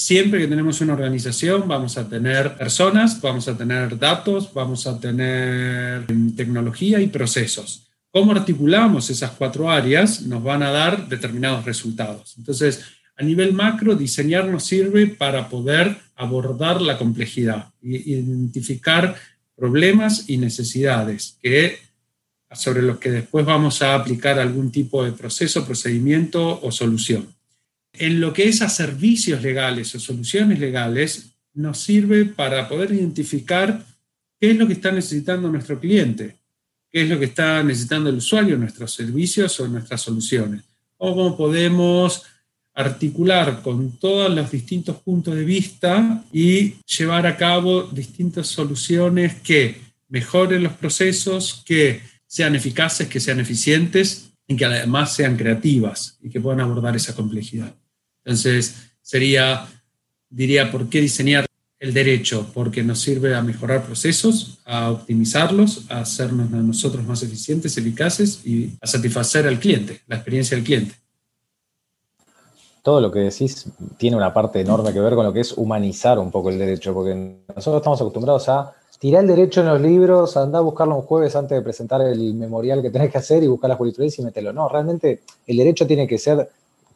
Siempre 0.00 0.38
que 0.38 0.46
tenemos 0.46 0.80
una 0.80 0.92
organización 0.92 1.66
vamos 1.66 1.98
a 1.98 2.08
tener 2.08 2.56
personas, 2.56 3.20
vamos 3.20 3.48
a 3.48 3.58
tener 3.58 3.98
datos, 3.98 4.54
vamos 4.54 4.86
a 4.86 5.00
tener 5.00 6.06
tecnología 6.36 7.00
y 7.00 7.08
procesos. 7.08 7.88
Cómo 8.12 8.30
articulamos 8.30 9.10
esas 9.10 9.32
cuatro 9.32 9.68
áreas 9.68 10.22
nos 10.22 10.40
van 10.40 10.62
a 10.62 10.70
dar 10.70 11.08
determinados 11.08 11.64
resultados. 11.64 12.36
Entonces, 12.38 12.84
a 13.16 13.24
nivel 13.24 13.52
macro, 13.54 13.96
diseñar 13.96 14.46
nos 14.46 14.66
sirve 14.66 15.08
para 15.08 15.48
poder 15.48 15.96
abordar 16.14 16.80
la 16.80 16.96
complejidad, 16.96 17.70
identificar 17.82 19.16
problemas 19.56 20.28
y 20.30 20.36
necesidades 20.36 21.38
que, 21.42 21.80
sobre 22.52 22.82
los 22.82 22.98
que 22.98 23.10
después 23.10 23.44
vamos 23.44 23.82
a 23.82 23.96
aplicar 23.96 24.38
algún 24.38 24.70
tipo 24.70 25.04
de 25.04 25.10
proceso, 25.10 25.66
procedimiento 25.66 26.60
o 26.62 26.70
solución. 26.70 27.26
En 27.98 28.20
lo 28.20 28.32
que 28.32 28.48
es 28.48 28.62
a 28.62 28.68
servicios 28.68 29.42
legales 29.42 29.94
o 29.94 30.00
soluciones 30.00 30.58
legales, 30.58 31.30
nos 31.54 31.78
sirve 31.78 32.24
para 32.24 32.68
poder 32.68 32.92
identificar 32.92 33.84
qué 34.40 34.52
es 34.52 34.56
lo 34.56 34.66
que 34.66 34.74
está 34.74 34.92
necesitando 34.92 35.50
nuestro 35.50 35.80
cliente, 35.80 36.36
qué 36.90 37.02
es 37.02 37.08
lo 37.08 37.18
que 37.18 37.26
está 37.26 37.62
necesitando 37.62 38.10
el 38.10 38.16
usuario, 38.16 38.56
nuestros 38.56 38.94
servicios 38.94 39.58
o 39.58 39.66
nuestras 39.66 40.00
soluciones. 40.00 40.62
Cómo 40.96 41.36
podemos 41.36 42.22
articular 42.74 43.60
con 43.62 43.98
todos 43.98 44.32
los 44.32 44.52
distintos 44.52 44.96
puntos 44.98 45.34
de 45.34 45.44
vista 45.44 46.24
y 46.32 46.74
llevar 46.96 47.26
a 47.26 47.36
cabo 47.36 47.82
distintas 47.82 48.46
soluciones 48.46 49.34
que 49.42 49.80
mejoren 50.08 50.62
los 50.62 50.74
procesos, 50.74 51.64
que 51.66 52.00
sean 52.24 52.54
eficaces, 52.54 53.08
que 53.08 53.18
sean 53.18 53.40
eficientes 53.40 54.30
y 54.46 54.54
que 54.54 54.64
además 54.64 55.14
sean 55.14 55.36
creativas 55.36 56.18
y 56.22 56.30
que 56.30 56.40
puedan 56.40 56.60
abordar 56.60 56.94
esa 56.94 57.16
complejidad. 57.16 57.74
Entonces, 58.28 58.90
sería, 59.00 59.66
diría, 60.28 60.70
¿por 60.70 60.90
qué 60.90 61.00
diseñar 61.00 61.46
el 61.80 61.94
derecho? 61.94 62.50
Porque 62.52 62.82
nos 62.82 63.00
sirve 63.00 63.34
a 63.34 63.40
mejorar 63.42 63.84
procesos, 63.84 64.58
a 64.66 64.90
optimizarlos, 64.90 65.86
a 65.88 66.00
hacernos 66.00 66.52
a 66.52 66.56
nosotros 66.56 67.06
más 67.06 67.22
eficientes, 67.22 67.78
eficaces 67.78 68.44
y 68.44 68.76
a 68.82 68.86
satisfacer 68.86 69.48
al 69.48 69.58
cliente, 69.58 70.02
la 70.06 70.16
experiencia 70.16 70.56
del 70.56 70.66
cliente 70.66 70.94
todo 72.88 73.02
lo 73.02 73.12
que 73.12 73.18
decís 73.18 73.66
tiene 73.98 74.16
una 74.16 74.32
parte 74.32 74.60
enorme 74.60 74.94
que 74.94 75.00
ver 75.00 75.14
con 75.14 75.26
lo 75.26 75.30
que 75.30 75.40
es 75.40 75.52
humanizar 75.52 76.18
un 76.18 76.30
poco 76.30 76.48
el 76.48 76.58
derecho, 76.58 76.94
porque 76.94 77.14
nosotros 77.54 77.82
estamos 77.82 78.00
acostumbrados 78.00 78.48
a 78.48 78.72
tirar 78.98 79.24
el 79.24 79.28
derecho 79.28 79.60
en 79.60 79.66
los 79.66 79.80
libros, 79.80 80.38
a 80.38 80.42
andar 80.44 80.60
a 80.60 80.62
buscarlo 80.62 80.96
un 80.96 81.02
jueves 81.02 81.36
antes 81.36 81.58
de 81.58 81.62
presentar 81.62 82.00
el 82.00 82.32
memorial 82.32 82.80
que 82.80 82.88
tenés 82.88 83.12
que 83.12 83.18
hacer 83.18 83.42
y 83.42 83.46
buscar 83.46 83.68
la 83.68 83.76
jurisprudencia 83.76 84.22
y 84.22 84.24
meterlo. 84.24 84.54
No, 84.54 84.70
realmente 84.70 85.20
el 85.46 85.56
derecho 85.58 85.86
tiene 85.86 86.06
que 86.06 86.16
ser, 86.16 86.48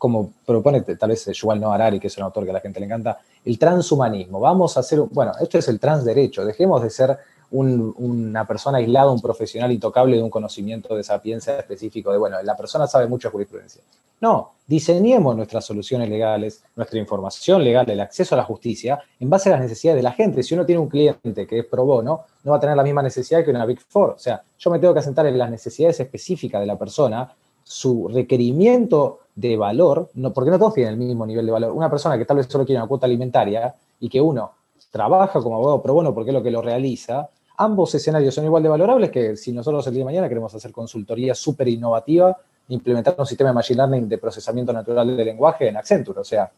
como 0.02 0.32
propone 0.44 0.80
tal 0.80 1.10
vez 1.10 1.26
Yuval 1.26 1.60
Noah 1.60 1.76
Harari, 1.76 2.00
que 2.00 2.08
es 2.08 2.16
un 2.16 2.24
autor 2.24 2.42
que 2.42 2.50
a 2.50 2.54
la 2.54 2.58
gente 2.58 2.80
le 2.80 2.86
encanta, 2.86 3.20
el 3.44 3.56
transhumanismo. 3.56 4.40
Vamos 4.40 4.76
a 4.76 4.80
hacer, 4.80 4.98
bueno, 4.98 5.30
esto 5.40 5.58
es 5.58 5.68
el 5.68 5.78
transderecho, 5.78 6.44
dejemos 6.44 6.82
de 6.82 6.90
ser 6.90 7.16
una 7.52 8.44
persona 8.44 8.78
aislada, 8.78 9.12
un 9.12 9.20
profesional 9.20 9.70
intocable 9.70 10.16
de 10.16 10.22
un 10.24 10.28
conocimiento 10.28 10.96
de 10.96 11.04
sapiencia 11.04 11.56
específico, 11.56 12.10
de, 12.10 12.18
bueno, 12.18 12.42
la 12.42 12.56
persona 12.56 12.88
sabe 12.88 13.06
mucho 13.06 13.28
de 13.28 13.32
jurisprudencia. 13.32 13.80
No, 14.20 14.54
diseñemos 14.66 15.36
nuestras 15.36 15.64
soluciones 15.64 16.08
legales, 16.08 16.64
nuestra 16.74 16.98
información 16.98 17.62
legal, 17.62 17.88
el 17.88 18.00
acceso 18.00 18.34
a 18.34 18.38
la 18.38 18.44
justicia, 18.44 18.98
en 19.20 19.30
base 19.30 19.50
a 19.50 19.52
las 19.52 19.60
necesidades 19.60 20.00
de 20.00 20.02
la 20.02 20.12
gente. 20.14 20.42
Si 20.42 20.52
uno 20.52 20.66
tiene 20.66 20.80
un 20.80 20.88
cliente 20.88 21.46
que 21.46 21.60
es 21.60 21.64
pro 21.64 21.84
bono, 21.84 22.22
no 22.42 22.50
va 22.50 22.56
a 22.56 22.60
tener 22.60 22.76
la 22.76 22.82
misma 22.82 23.02
necesidad 23.02 23.44
que 23.44 23.50
una 23.50 23.64
Big 23.66 23.78
Four. 23.78 24.10
O 24.10 24.18
sea, 24.18 24.42
yo 24.58 24.68
me 24.68 24.80
tengo 24.80 24.94
que 24.94 24.98
asentar 24.98 25.26
en 25.26 25.38
las 25.38 25.48
necesidades 25.48 26.00
específicas 26.00 26.60
de 26.60 26.66
la 26.66 26.76
persona, 26.76 27.32
su 27.62 28.08
requerimiento 28.08 29.20
de 29.34 29.56
valor, 29.56 30.10
no, 30.14 30.32
porque 30.32 30.50
no 30.50 30.58
todos 30.58 30.74
tienen 30.74 30.94
el 30.94 30.98
mismo 30.98 31.26
nivel 31.26 31.46
de 31.46 31.52
valor. 31.52 31.72
Una 31.72 31.90
persona 31.90 32.18
que 32.18 32.24
tal 32.24 32.36
vez 32.36 32.46
solo 32.48 32.64
quiere 32.64 32.80
una 32.80 32.88
cuota 32.88 33.06
alimentaria 33.06 33.74
y 34.00 34.08
que 34.08 34.20
uno 34.20 34.52
trabaja 34.90 35.40
como 35.40 35.56
abogado 35.56 35.82
pro 35.82 35.94
bono 35.94 36.12
porque 36.14 36.30
es 36.30 36.34
lo 36.34 36.42
que 36.42 36.50
lo 36.50 36.60
realiza, 36.60 37.30
ambos 37.56 37.94
escenarios 37.94 38.34
son 38.34 38.44
igual 38.44 38.62
de 38.62 38.68
valorables 38.68 39.10
que 39.10 39.36
si 39.36 39.52
nosotros 39.52 39.86
el 39.86 39.94
día 39.94 40.00
de 40.00 40.06
mañana 40.06 40.28
queremos 40.28 40.54
hacer 40.54 40.72
consultoría 40.72 41.34
súper 41.34 41.68
innovativa, 41.68 42.36
implementar 42.68 43.14
un 43.18 43.26
sistema 43.26 43.50
de 43.50 43.54
machine 43.54 43.78
learning 43.78 44.08
de 44.08 44.18
procesamiento 44.18 44.72
natural 44.72 45.16
del 45.16 45.26
lenguaje 45.26 45.68
en 45.68 45.76
Accenture. 45.76 46.20
O 46.20 46.24
sea, 46.24 46.50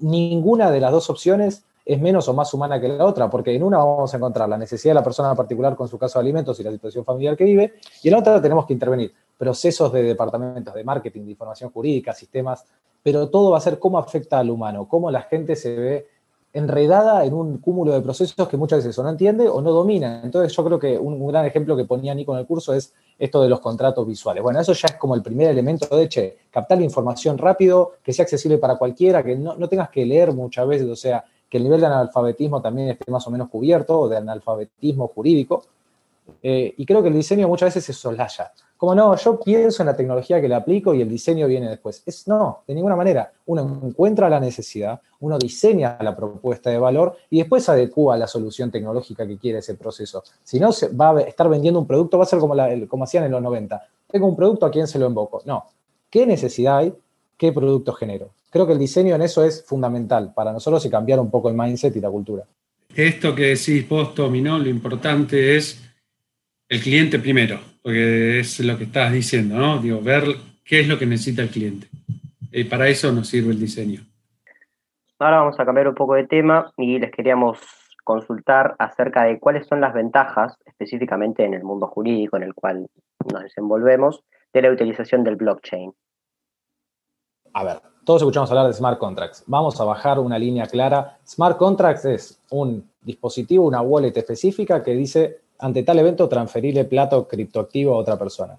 ninguna 0.00 0.70
de 0.70 0.80
las 0.80 0.92
dos 0.92 1.10
opciones 1.10 1.64
es 1.84 2.00
menos 2.00 2.28
o 2.28 2.34
más 2.34 2.52
humana 2.54 2.80
que 2.80 2.88
la 2.88 3.04
otra, 3.04 3.28
porque 3.28 3.54
en 3.54 3.62
una 3.62 3.78
vamos 3.78 4.12
a 4.12 4.16
encontrar 4.16 4.48
la 4.48 4.58
necesidad 4.58 4.90
de 4.90 5.00
la 5.00 5.04
persona 5.04 5.34
particular 5.34 5.76
con 5.76 5.88
su 5.88 5.98
caso 5.98 6.18
de 6.18 6.24
alimentos 6.24 6.58
y 6.60 6.62
la 6.62 6.70
situación 6.70 7.04
familiar 7.04 7.36
que 7.36 7.44
vive, 7.44 7.74
y 8.02 8.08
en 8.08 8.12
la 8.12 8.20
otra 8.20 8.40
tenemos 8.40 8.66
que 8.66 8.72
intervenir 8.72 9.12
procesos 9.36 9.92
de 9.92 10.02
departamentos 10.02 10.74
de 10.74 10.84
marketing, 10.84 11.22
de 11.22 11.30
información 11.30 11.70
jurídica, 11.70 12.12
sistemas, 12.12 12.64
pero 13.02 13.28
todo 13.28 13.52
va 13.52 13.58
a 13.58 13.60
ser 13.60 13.78
cómo 13.78 13.98
afecta 13.98 14.38
al 14.38 14.50
humano, 14.50 14.86
cómo 14.86 15.10
la 15.10 15.22
gente 15.22 15.56
se 15.56 15.74
ve 15.74 16.06
enredada 16.52 17.24
en 17.24 17.32
un 17.32 17.58
cúmulo 17.58 17.92
de 17.92 18.00
procesos 18.00 18.48
que 18.48 18.56
muchas 18.56 18.80
veces 18.80 18.98
o 18.98 19.02
no 19.02 19.10
entiende 19.10 19.48
o 19.48 19.60
no 19.60 19.70
domina. 19.70 20.20
Entonces 20.24 20.54
yo 20.54 20.64
creo 20.64 20.78
que 20.78 20.98
un, 20.98 21.26
gran 21.28 21.46
ejemplo 21.46 21.76
que 21.76 21.84
ponía 21.84 22.14
Nico 22.14 22.32
en 22.34 22.40
el 22.40 22.46
curso 22.46 22.74
es 22.74 22.92
esto 23.18 23.42
de 23.42 23.48
los 23.48 23.60
contratos 23.60 24.06
visuales. 24.06 24.42
Bueno, 24.42 24.60
eso 24.60 24.72
ya 24.72 24.88
es 24.88 24.96
como 24.96 25.14
el 25.14 25.22
primer 25.22 25.50
elemento 25.50 25.96
de, 25.96 26.08
che, 26.08 26.38
captar 26.50 26.78
la 26.78 26.84
información 26.84 27.38
rápido, 27.38 27.92
que 28.02 28.12
sea 28.12 28.24
accesible 28.24 28.58
para 28.58 28.76
cualquiera, 28.76 29.22
que 29.22 29.36
no, 29.36 29.56
tengas 29.68 29.90
que 29.90 30.04
leer 30.04 30.32
muchas 30.32 30.66
veces, 30.66 30.88
o 30.88 30.96
sea, 30.96 31.24
que 31.50 31.58
el 31.58 31.64
nivel 31.64 31.80
de 31.80 31.86
analfabetismo 31.86 32.62
también 32.62 32.90
esté 32.90 33.10
más 33.10 33.26
o 33.26 33.30
menos 33.30 33.50
cubierto, 33.50 34.00
o 34.00 34.08
de 34.08 34.16
analfabetismo 34.16 35.08
jurídico. 35.08 35.64
Eh, 36.42 36.74
y 36.76 36.86
creo 36.86 37.02
que 37.02 37.08
el 37.08 37.14
diseño 37.14 37.48
muchas 37.48 37.74
veces 37.74 37.84
se 37.84 37.92
solaya. 37.92 38.52
Como 38.76 38.94
no, 38.94 39.14
yo 39.16 39.38
pienso 39.38 39.82
en 39.82 39.88
la 39.88 39.96
tecnología 39.96 40.40
que 40.40 40.48
le 40.48 40.54
aplico 40.54 40.94
y 40.94 41.02
el 41.02 41.08
diseño 41.08 41.46
viene 41.46 41.68
después. 41.68 42.02
Es, 42.06 42.26
no, 42.28 42.62
de 42.66 42.74
ninguna 42.74 42.96
manera. 42.96 43.30
Uno 43.46 43.80
encuentra 43.84 44.30
la 44.30 44.40
necesidad, 44.40 45.00
uno 45.20 45.38
diseña 45.38 45.98
la 46.00 46.16
propuesta 46.16 46.70
de 46.70 46.78
valor 46.78 47.16
y 47.28 47.40
después 47.40 47.68
adecua 47.68 48.16
la 48.16 48.26
solución 48.26 48.70
tecnológica 48.70 49.26
que 49.26 49.36
quiere 49.36 49.58
ese 49.58 49.74
proceso. 49.74 50.22
Si 50.42 50.58
no, 50.58 50.70
va 50.98 51.18
a 51.18 51.20
estar 51.20 51.48
vendiendo 51.48 51.78
un 51.78 51.86
producto, 51.86 52.16
va 52.16 52.24
a 52.24 52.26
ser 52.26 52.38
como, 52.38 52.54
como 52.88 53.04
hacían 53.04 53.24
en 53.24 53.32
los 53.32 53.42
90. 53.42 53.82
Tengo 54.06 54.26
un 54.26 54.36
producto, 54.36 54.64
¿a 54.64 54.70
quién 54.70 54.86
se 54.86 54.98
lo 54.98 55.06
invoco? 55.06 55.42
No. 55.44 55.64
¿Qué 56.08 56.24
necesidad 56.24 56.78
hay? 56.78 56.94
¿Qué 57.36 57.52
producto 57.52 57.92
genero? 57.92 58.30
Creo 58.50 58.66
que 58.66 58.72
el 58.72 58.78
diseño 58.78 59.14
en 59.14 59.22
eso 59.22 59.44
es 59.44 59.64
fundamental 59.64 60.32
para 60.34 60.52
nosotros 60.52 60.84
y 60.84 60.90
cambiar 60.90 61.20
un 61.20 61.30
poco 61.30 61.48
el 61.48 61.56
mindset 61.56 61.94
y 61.96 62.00
la 62.00 62.10
cultura. 62.10 62.44
Esto 62.94 63.34
que 63.34 63.54
decís 63.54 63.88
vos, 63.88 64.14
Tomino, 64.14 64.58
lo 64.58 64.68
importante 64.68 65.56
es 65.56 65.80
el 66.68 66.80
cliente 66.80 67.18
primero, 67.20 67.60
porque 67.82 68.40
es 68.40 68.58
lo 68.60 68.76
que 68.76 68.84
estás 68.84 69.12
diciendo, 69.12 69.56
¿no? 69.56 69.78
Digo, 69.78 70.00
ver 70.00 70.24
qué 70.64 70.80
es 70.80 70.88
lo 70.88 70.98
que 70.98 71.06
necesita 71.06 71.42
el 71.42 71.50
cliente. 71.50 71.88
Y 72.50 72.64
para 72.64 72.88
eso 72.88 73.12
nos 73.12 73.28
sirve 73.28 73.52
el 73.52 73.60
diseño. 73.60 74.00
Ahora 75.20 75.38
vamos 75.38 75.60
a 75.60 75.64
cambiar 75.64 75.86
un 75.86 75.94
poco 75.94 76.14
de 76.14 76.26
tema 76.26 76.72
y 76.76 76.98
les 76.98 77.12
queríamos 77.12 77.60
consultar 78.02 78.74
acerca 78.78 79.24
de 79.24 79.38
cuáles 79.38 79.66
son 79.66 79.80
las 79.80 79.94
ventajas, 79.94 80.56
específicamente 80.64 81.44
en 81.44 81.54
el 81.54 81.62
mundo 81.62 81.86
jurídico 81.86 82.36
en 82.36 82.42
el 82.42 82.54
cual 82.54 82.88
nos 83.32 83.42
desenvolvemos, 83.42 84.24
de 84.52 84.62
la 84.62 84.70
utilización 84.70 85.22
del 85.22 85.36
blockchain. 85.36 85.92
A 87.52 87.64
ver, 87.64 87.80
todos 88.10 88.22
escuchamos 88.22 88.50
hablar 88.50 88.66
de 88.66 88.72
smart 88.72 88.98
contracts. 88.98 89.44
Vamos 89.46 89.80
a 89.80 89.84
bajar 89.84 90.18
una 90.18 90.36
línea 90.36 90.66
clara. 90.66 91.16
Smart 91.24 91.56
contracts 91.56 92.04
es 92.06 92.40
un 92.50 92.90
dispositivo, 93.00 93.64
una 93.64 93.82
wallet 93.82 94.16
específica 94.16 94.82
que 94.82 94.94
dice 94.94 95.38
ante 95.60 95.84
tal 95.84 95.96
evento 96.00 96.28
transferirle 96.28 96.86
plato 96.86 97.28
criptoactivo 97.28 97.94
a 97.94 97.98
otra 97.98 98.18
persona. 98.18 98.58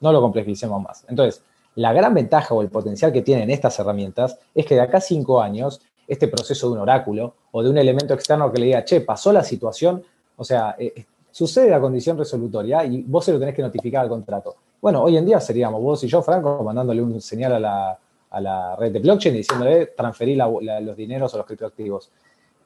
No 0.00 0.10
lo 0.10 0.22
complejicemos 0.22 0.82
más. 0.82 1.04
Entonces, 1.06 1.42
la 1.74 1.92
gran 1.92 2.14
ventaja 2.14 2.54
o 2.54 2.62
el 2.62 2.70
potencial 2.70 3.12
que 3.12 3.20
tienen 3.20 3.50
estas 3.50 3.78
herramientas 3.78 4.38
es 4.54 4.64
que 4.64 4.76
de 4.76 4.80
acá 4.80 4.96
a 4.96 5.02
cinco 5.02 5.42
años, 5.42 5.82
este 6.06 6.26
proceso 6.26 6.68
de 6.68 6.72
un 6.72 6.78
oráculo 6.78 7.34
o 7.50 7.62
de 7.62 7.68
un 7.68 7.76
elemento 7.76 8.14
externo 8.14 8.50
que 8.50 8.58
le 8.58 8.66
diga, 8.68 8.86
che, 8.86 9.02
pasó 9.02 9.34
la 9.34 9.44
situación, 9.44 10.02
o 10.34 10.44
sea, 10.44 10.76
eh, 10.78 10.94
eh, 10.96 11.04
sucede 11.30 11.68
la 11.68 11.78
condición 11.78 12.16
resolutoria 12.16 12.86
y 12.86 13.02
vos 13.02 13.22
se 13.22 13.34
lo 13.34 13.38
tenés 13.38 13.54
que 13.54 13.60
notificar 13.60 14.04
al 14.04 14.08
contrato. 14.08 14.56
Bueno, 14.80 15.02
hoy 15.02 15.18
en 15.18 15.26
día 15.26 15.40
seríamos 15.40 15.82
vos 15.82 16.02
y 16.04 16.08
yo, 16.08 16.22
Franco, 16.22 16.62
mandándole 16.64 17.02
un 17.02 17.20
señal 17.20 17.52
a 17.52 17.60
la, 17.60 17.98
a 18.30 18.40
la 18.40 18.76
red 18.76 18.92
de 18.92 18.98
blockchain 18.98 19.34
y 19.34 19.38
diciéndole 19.38 19.86
transferir 19.86 20.36
los 20.36 20.96
dineros 20.96 21.34
o 21.34 21.38
los 21.38 21.46
criptoactivos. 21.46 22.10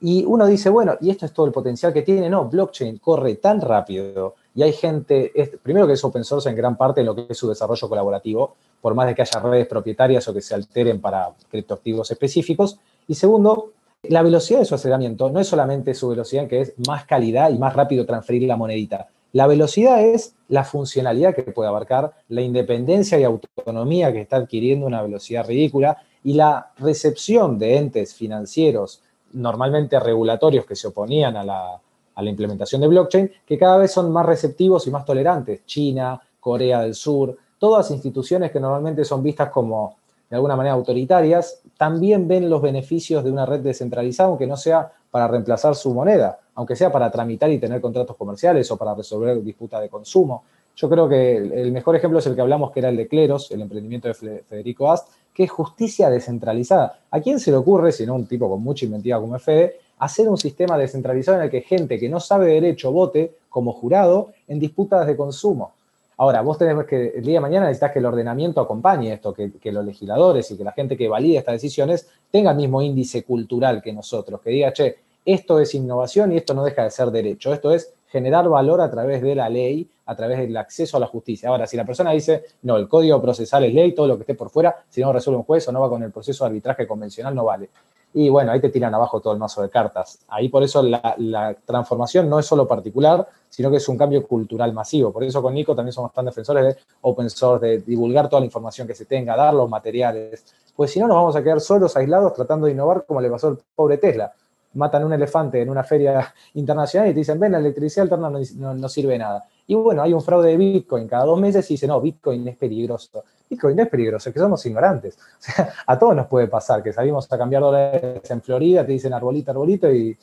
Y 0.01 0.25
uno 0.25 0.47
dice, 0.47 0.69
bueno, 0.69 0.97
y 1.01 1.11
esto 1.11 1.27
es 1.27 1.33
todo 1.33 1.47
el 1.47 1.53
potencial 1.53 1.93
que 1.93 2.03
tiene. 2.03 2.29
No, 2.29 2.47
blockchain 2.47 2.99
corre 2.99 3.37
tan 3.37 3.61
rápido 3.61 4.35
y 4.55 4.63
hay 4.63 4.73
gente, 4.73 5.33
primero 5.63 5.87
que 5.87 5.93
es 5.93 6.05
open 6.05 6.25
source 6.25 6.49
en 6.49 6.57
gran 6.57 6.77
parte 6.77 7.01
en 7.01 7.07
lo 7.07 7.15
que 7.15 7.27
es 7.29 7.39
su 7.39 7.49
desarrollo 7.49 7.89
colaborativo, 7.89 8.57
por 8.81 8.95
más 8.95 9.07
de 9.07 9.15
que 9.15 9.23
haya 9.23 9.39
redes 9.39 9.69
propietarias 9.69 10.27
o 10.27 10.35
que 10.35 10.41
se 10.41 10.55
alteren 10.55 11.01
para 11.01 11.31
criptoactivos 11.49 12.11
específicos. 12.11 12.79
Y 13.07 13.15
segundo, 13.15 13.73
la 14.03 14.23
velocidad 14.23 14.59
de 14.59 14.65
su 14.65 14.75
aceleramiento 14.75 15.31
no 15.31 15.39
es 15.39 15.47
solamente 15.47 15.95
su 15.95 16.09
velocidad, 16.09 16.49
que 16.49 16.63
es 16.63 16.75
más 16.87 17.05
calidad 17.07 17.51
y 17.51 17.59
más 17.59 17.73
rápido 17.73 18.05
transferir 18.05 18.43
la 18.49 18.57
monedita. 18.57 19.09
La 19.33 19.47
velocidad 19.47 20.03
es 20.03 20.35
la 20.49 20.63
funcionalidad 20.63 21.35
que 21.35 21.43
puede 21.43 21.69
abarcar, 21.69 22.13
la 22.29 22.43
independencia 22.43 23.19
y 23.19 23.25
autonomía 23.25 24.13
que 24.13 24.21
está 24.21 24.37
adquiriendo 24.37 24.87
una 24.87 25.03
velocidad 25.03 25.47
ridícula 25.47 25.97
y 26.23 26.35
la 26.35 26.73
recepción 26.77 27.59
de 27.59 27.79
entes 27.79 28.15
financieros 28.15 29.03
normalmente 29.33 29.99
regulatorios 29.99 30.67
que 30.67 30.77
se 30.77 30.89
oponían 30.89 31.37
a 31.37 31.45
la, 31.45 31.81
implementación 32.25 32.83
de 32.83 32.89
blockchain, 32.89 33.33
que 33.47 33.59
cada 33.59 33.79
vez 33.79 33.91
son 33.91 34.13
más 34.13 34.27
receptivos 34.27 34.87
y 34.87 34.91
más 34.91 35.05
tolerantes. 35.05 35.65
China, 35.65 36.21
Corea 36.39 36.83
del 36.83 36.95
Sur, 36.95 37.37
todas 37.59 37.91
instituciones 37.91 38.53
que 38.53 38.61
normalmente 38.61 39.05
son 39.05 39.23
vistas 39.23 39.51
como 39.51 39.97
de 40.29 40.37
alguna 40.37 40.57
manera 40.57 40.75
autoritarias, 40.75 41.63
también 41.77 42.29
ven 42.29 42.49
los 42.49 42.63
beneficios 42.63 43.25
de 43.25 43.31
una 43.31 43.47
red 43.47 43.61
descentralizada, 43.61 44.29
aunque 44.29 44.47
no 44.47 44.57
sea 44.57 44.93
para 45.11 45.27
reemplazar 45.27 45.75
su 45.75 45.93
moneda, 45.93 46.39
aunque 46.55 46.77
sea 46.77 46.93
para 46.93 47.11
tramitar 47.11 47.51
y 47.51 47.59
tener 47.59 47.81
contratos 47.81 48.17
comerciales 48.17 48.71
o 48.71 48.77
para 48.77 48.95
resolver 48.95 49.43
disputas 49.43 49.81
de 49.81 49.89
consumo. 49.89 50.45
Yo 50.75 50.89
creo 50.89 51.09
que 51.09 51.37
el 51.37 51.73
mejor 51.73 51.97
ejemplo 51.97 52.19
es 52.19 52.27
el 52.27 52.35
que 52.35 52.41
hablamos, 52.41 52.71
que 52.73 52.81
era 52.81 52.89
el 52.89 52.97
de 52.97 53.07
Cleros, 53.07 53.51
el 53.51 53.61
emprendimiento 53.61 54.09
de 54.09 54.15
Federico 54.15 54.91
Ast, 54.91 55.09
que 55.35 55.45
es 55.45 55.51
justicia 55.51 56.11
descentralizada. 56.11 57.01
¿A 57.11 57.21
quién 57.21 57.41
se 57.41 57.51
le 57.51 57.57
ocurre, 57.57 57.93
si 57.93 58.07
no 58.07 58.15
un 58.15 58.27
tipo 58.27 58.49
con 58.49 58.63
mucha 58.63 58.85
inventiva 58.85 59.21
como 59.21 59.39
Fede, 59.39 59.77
hacer 59.99 60.29
un 60.29 60.39
sistema 60.39 60.77
descentralizado 60.79 61.39
en 61.39 61.45
el 61.45 61.51
que 61.51 61.61
gente 61.63 61.99
que 61.99 62.09
no 62.09 62.21
sabe 62.21 62.47
derecho 62.47 62.91
vote 62.91 63.37
como 63.49 63.73
jurado 63.73 64.33
en 64.49 64.59
disputas 64.59 65.07
de 65.07 65.17
consumo? 65.17 65.73
Ahora, 66.19 66.43
vos 66.43 66.59
tenés 66.59 66.87
que 66.87 67.15
el 67.17 67.25
día 67.25 67.35
de 67.35 67.41
mañana 67.41 67.67
necesitas 67.67 67.93
que 67.93 67.99
el 67.99 68.07
ordenamiento 68.07 68.61
acompañe 68.61 69.15
esto, 69.15 69.33
que, 69.33 69.53
que, 69.53 69.73
los 69.73 69.85
legisladores 69.85 70.51
y 70.51 70.57
que 70.57 70.65
la 70.65 70.73
gente 70.73 70.97
que 70.97 71.09
valide 71.09 71.39
estas 71.39 71.55
decisiones 71.55 72.09
tenga 72.31 72.51
el 72.51 72.57
mismo 72.57 72.81
índice 72.81 73.25
cultural 73.25 73.83
que 73.83 73.93
nosotros, 73.93 74.41
que 74.41 74.51
diga, 74.51 74.73
che, 74.73 74.97
esto 75.25 75.61
es 75.61 75.75
innovación 75.75 76.33
y 76.33 76.37
esto 76.37 76.55
no 76.55 76.65
deja 76.65 76.85
de 76.85 76.91
ser 76.91 77.11
derecho, 77.11 77.53
esto 77.53 77.73
es 77.73 77.93
generar 78.09 78.49
valor 78.49 78.81
a 78.81 78.91
través 78.91 79.23
de 79.23 79.35
la 79.35 79.49
ley, 79.49 79.89
a 80.05 80.15
través 80.15 80.39
del 80.39 80.55
acceso 80.57 80.99
a 80.99 81.01
la 81.01 81.07
justicia. 81.07 81.49
Ahora, 81.49 81.67
si 81.67 81.79
la 81.79 81.85
persona 81.87 82.11
dice, 82.11 82.45
no, 82.63 82.77
el 82.77 82.87
código 82.87 83.23
procesal 83.23 83.65
es 83.65 83.73
ley, 83.73 83.95
todo 83.95 84.07
lo 84.07 84.17
que 84.17 84.23
esté 84.23 84.35
por 84.35 84.51
fuera, 84.51 84.85
si 84.91 85.01
no 85.01 85.13
resuelve 85.13 85.39
un 85.39 85.45
juez 85.45 85.67
o 85.69 85.73
no 85.73 85.81
va 85.81 85.89
con 85.89 86.03
el 86.03 86.11
proceso 86.11 86.45
de 86.45 86.49
arbitraje 86.49 86.87
convencional, 86.87 87.35
no 87.35 87.45
vale. 87.45 87.71
Y 88.15 88.29
bueno, 88.29 88.53
ahí 88.53 88.61
te 88.61 88.69
tiran 88.69 88.95
abajo 88.95 89.21
todo 89.21 89.33
el 89.33 89.39
mazo 89.39 89.63
de 89.63 89.71
cartas. 89.71 90.19
Ahí 90.29 90.51
por 90.51 90.63
eso 90.63 90.83
la, 90.83 91.57
transformación 91.65 92.29
no 92.29 92.39
es 92.39 92.45
solo 92.45 92.69
particular, 92.69 93.27
sino 93.49 93.71
que 93.71 93.79
es 93.79 93.89
un 93.89 93.97
cambio 93.97 94.27
cultural 94.27 94.75
masivo. 94.75 95.11
Por 95.11 95.25
eso 95.25 95.41
con 95.41 95.55
Nico 95.55 95.75
también 95.75 95.95
somos 95.95 96.13
tan 96.13 96.27
defensores 96.27 96.63
de 96.63 96.83
open 97.01 97.31
source, 97.31 97.67
de 97.67 97.79
divulgar 97.79 98.29
toda 98.29 98.41
la 98.41 98.47
información 98.47 98.87
que 98.87 98.95
se 98.95 99.07
tenga, 99.07 99.35
dar 99.35 99.55
los 99.55 99.71
materiales. 99.71 100.45
Pues 100.77 100.91
si 100.91 101.01
no, 101.01 101.09
nos 101.09 101.17
vamos 101.17 101.37
a 101.37 101.43
quedar 101.43 101.61
solos, 101.63 101.97
aislados, 101.97 102.35
tratando 102.35 102.67
de 102.67 102.73
innovar 102.73 103.07
como 103.07 103.23
le 103.23 103.31
pasó 103.31 103.49
al 103.49 103.59
pobre 103.75 103.97
Tesla 103.97 104.31
matan 104.75 105.05
un 105.05 105.13
elefante 105.13 105.61
en 105.61 105.69
una 105.69 105.85
feria 105.85 106.33
internacional 106.55 107.09
y 107.09 107.13
te 107.13 107.21
dicen, 107.21 107.39
ven, 107.39 107.53
la 107.53 107.59
electricidad 107.59 108.05
alterna 108.05 108.31
no, 108.31 108.89
sirve 108.89 109.13
de 109.13 109.19
nada. 109.19 109.45
Y 109.67 109.75
bueno, 109.75 110.03
hay 110.03 110.13
un 110.13 110.21
fraude 110.21 110.51
de 110.51 110.57
Bitcoin 110.57 111.07
cada 111.07 111.25
dos 111.25 111.41
meses 111.41 111.71
y 111.71 111.75
dice, 111.75 111.87
no, 111.87 112.01
Bitcoin 112.01 112.47
es 112.49 112.57
peligroso. 112.57 113.25
Bitcoin 113.49 113.77
no 113.77 113.83
es 113.83 113.89
peligroso, 113.89 114.29
es 114.29 114.33
que 114.33 114.41
somos 114.41 114.65
ignorantes. 114.67 115.19
A 115.87 115.99
todos 115.99 116.17
nos 116.17 116.27
puede 116.27 116.49
pasar 116.49 116.83
que 116.83 116.93
salimos 116.93 117.31
a 117.31 117.39
cambiar 117.39 117.63
dólares 117.63 118.31
en 118.31 118.43
Florida, 118.43 118.85
te 118.85 118.93
dicen 118.93 119.13
arbolito, 119.13 119.51
arbolito 119.51 119.93
y 119.93 120.17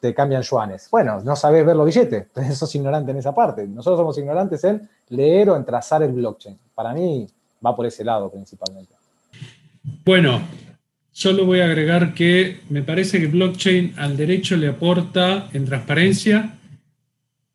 te 0.00 0.14
cambian 0.14 0.42
yuanes. 0.42 0.88
Bueno, 0.90 1.20
no 1.22 1.36
sabes 1.36 1.64
ver 1.64 1.76
los 1.76 1.86
billetes, 1.86 2.22
entonces 2.28 2.58
sos 2.58 2.74
ignorante 2.74 3.10
en 3.10 3.18
esa 3.18 3.34
parte. 3.34 3.66
Nosotros 3.66 3.98
somos 3.98 4.18
ignorantes 4.18 4.62
en 4.64 4.88
leer 5.08 5.50
o 5.50 5.56
en 5.56 5.64
trazar 5.64 6.02
el 6.02 6.12
blockchain. 6.12 6.58
Para 6.74 6.92
mí 6.92 7.26
va 7.64 7.74
por 7.74 7.86
ese 7.86 8.04
lado 8.04 8.30
principalmente. 8.30 8.94
Bueno, 10.04 10.40
Solo 11.18 11.46
voy 11.46 11.60
a 11.60 11.64
agregar 11.64 12.12
que 12.12 12.60
me 12.68 12.82
parece 12.82 13.18
que 13.18 13.26
blockchain 13.26 13.94
al 13.96 14.18
derecho 14.18 14.54
le 14.54 14.68
aporta 14.68 15.48
en 15.54 15.64
transparencia, 15.64 16.58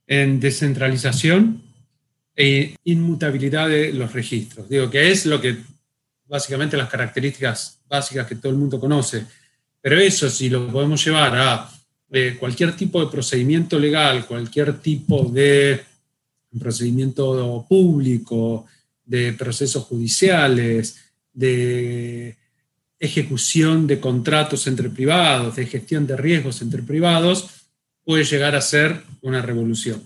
en 0.07 0.39
descentralización 0.39 1.61
e 2.35 2.75
inmutabilidad 2.85 3.69
de 3.69 3.93
los 3.93 4.13
registros. 4.13 4.67
Digo 4.67 4.89
que 4.89 5.11
es 5.11 5.27
lo 5.27 5.39
que 5.39 5.57
básicamente 6.27 6.75
las 6.75 6.89
características 6.89 7.79
básicas 7.87 8.25
que 8.25 8.37
todo 8.37 8.51
el 8.51 8.57
mundo 8.57 8.79
conoce. 8.79 9.27
Pero 9.79 9.99
eso 9.99 10.27
si 10.27 10.49
lo 10.49 10.67
podemos 10.67 11.05
llevar 11.05 11.37
a 11.37 11.69
eh, 12.09 12.37
cualquier 12.39 12.75
tipo 12.75 12.99
de 12.99 13.11
procedimiento 13.11 13.77
legal, 13.77 14.25
cualquier 14.25 14.79
tipo 14.79 15.25
de 15.25 15.83
procedimiento 16.59 17.63
público, 17.69 18.65
de 19.05 19.33
procesos 19.33 19.83
judiciales, 19.83 20.99
de 21.31 22.40
ejecución 23.01 23.87
de 23.87 23.99
contratos 23.99 24.67
entre 24.67 24.89
privados, 24.89 25.55
de 25.55 25.65
gestión 25.65 26.05
de 26.05 26.15
riesgos 26.15 26.61
entre 26.61 26.83
privados, 26.83 27.49
puede 28.05 28.23
llegar 28.23 28.55
a 28.55 28.61
ser 28.61 29.03
una 29.21 29.41
revolución. 29.41 30.01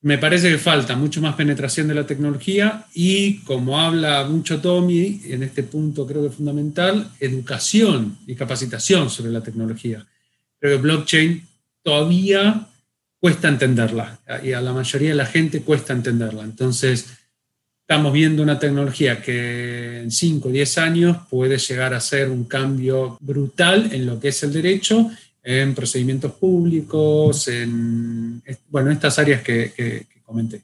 Me 0.00 0.18
parece 0.18 0.50
que 0.50 0.58
falta 0.58 0.94
mucho 0.94 1.20
más 1.20 1.34
penetración 1.34 1.88
de 1.88 1.94
la 1.94 2.06
tecnología 2.06 2.86
y, 2.94 3.38
como 3.38 3.80
habla 3.80 4.24
mucho 4.28 4.60
Tommy, 4.60 5.22
en 5.24 5.42
este 5.42 5.64
punto 5.64 6.06
creo 6.06 6.22
que 6.22 6.28
es 6.28 6.34
fundamental, 6.34 7.10
educación 7.18 8.18
y 8.26 8.36
capacitación 8.36 9.10
sobre 9.10 9.32
la 9.32 9.42
tecnología. 9.42 10.06
Creo 10.60 10.76
que 10.76 10.82
blockchain 10.82 11.48
todavía 11.82 12.68
cuesta 13.18 13.48
entenderla 13.48 14.20
y 14.44 14.52
a 14.52 14.60
la 14.60 14.72
mayoría 14.72 15.08
de 15.08 15.16
la 15.16 15.26
gente 15.26 15.62
cuesta 15.62 15.94
entenderla. 15.94 16.44
Entonces, 16.44 17.17
estamos 17.88 18.12
viendo 18.12 18.42
una 18.42 18.58
tecnología 18.58 19.22
que 19.22 20.00
en 20.00 20.10
5 20.10 20.46
o 20.46 20.52
10 20.52 20.76
años 20.76 21.16
puede 21.30 21.56
llegar 21.56 21.94
a 21.94 22.00
ser 22.00 22.28
un 22.28 22.44
cambio 22.44 23.16
brutal 23.18 23.88
en 23.94 24.04
lo 24.04 24.20
que 24.20 24.28
es 24.28 24.42
el 24.42 24.52
derecho, 24.52 25.10
en 25.42 25.74
procedimientos 25.74 26.32
públicos, 26.32 27.48
en 27.48 28.42
bueno, 28.68 28.90
estas 28.90 29.18
áreas 29.18 29.42
que, 29.42 30.04
comenté. 30.22 30.60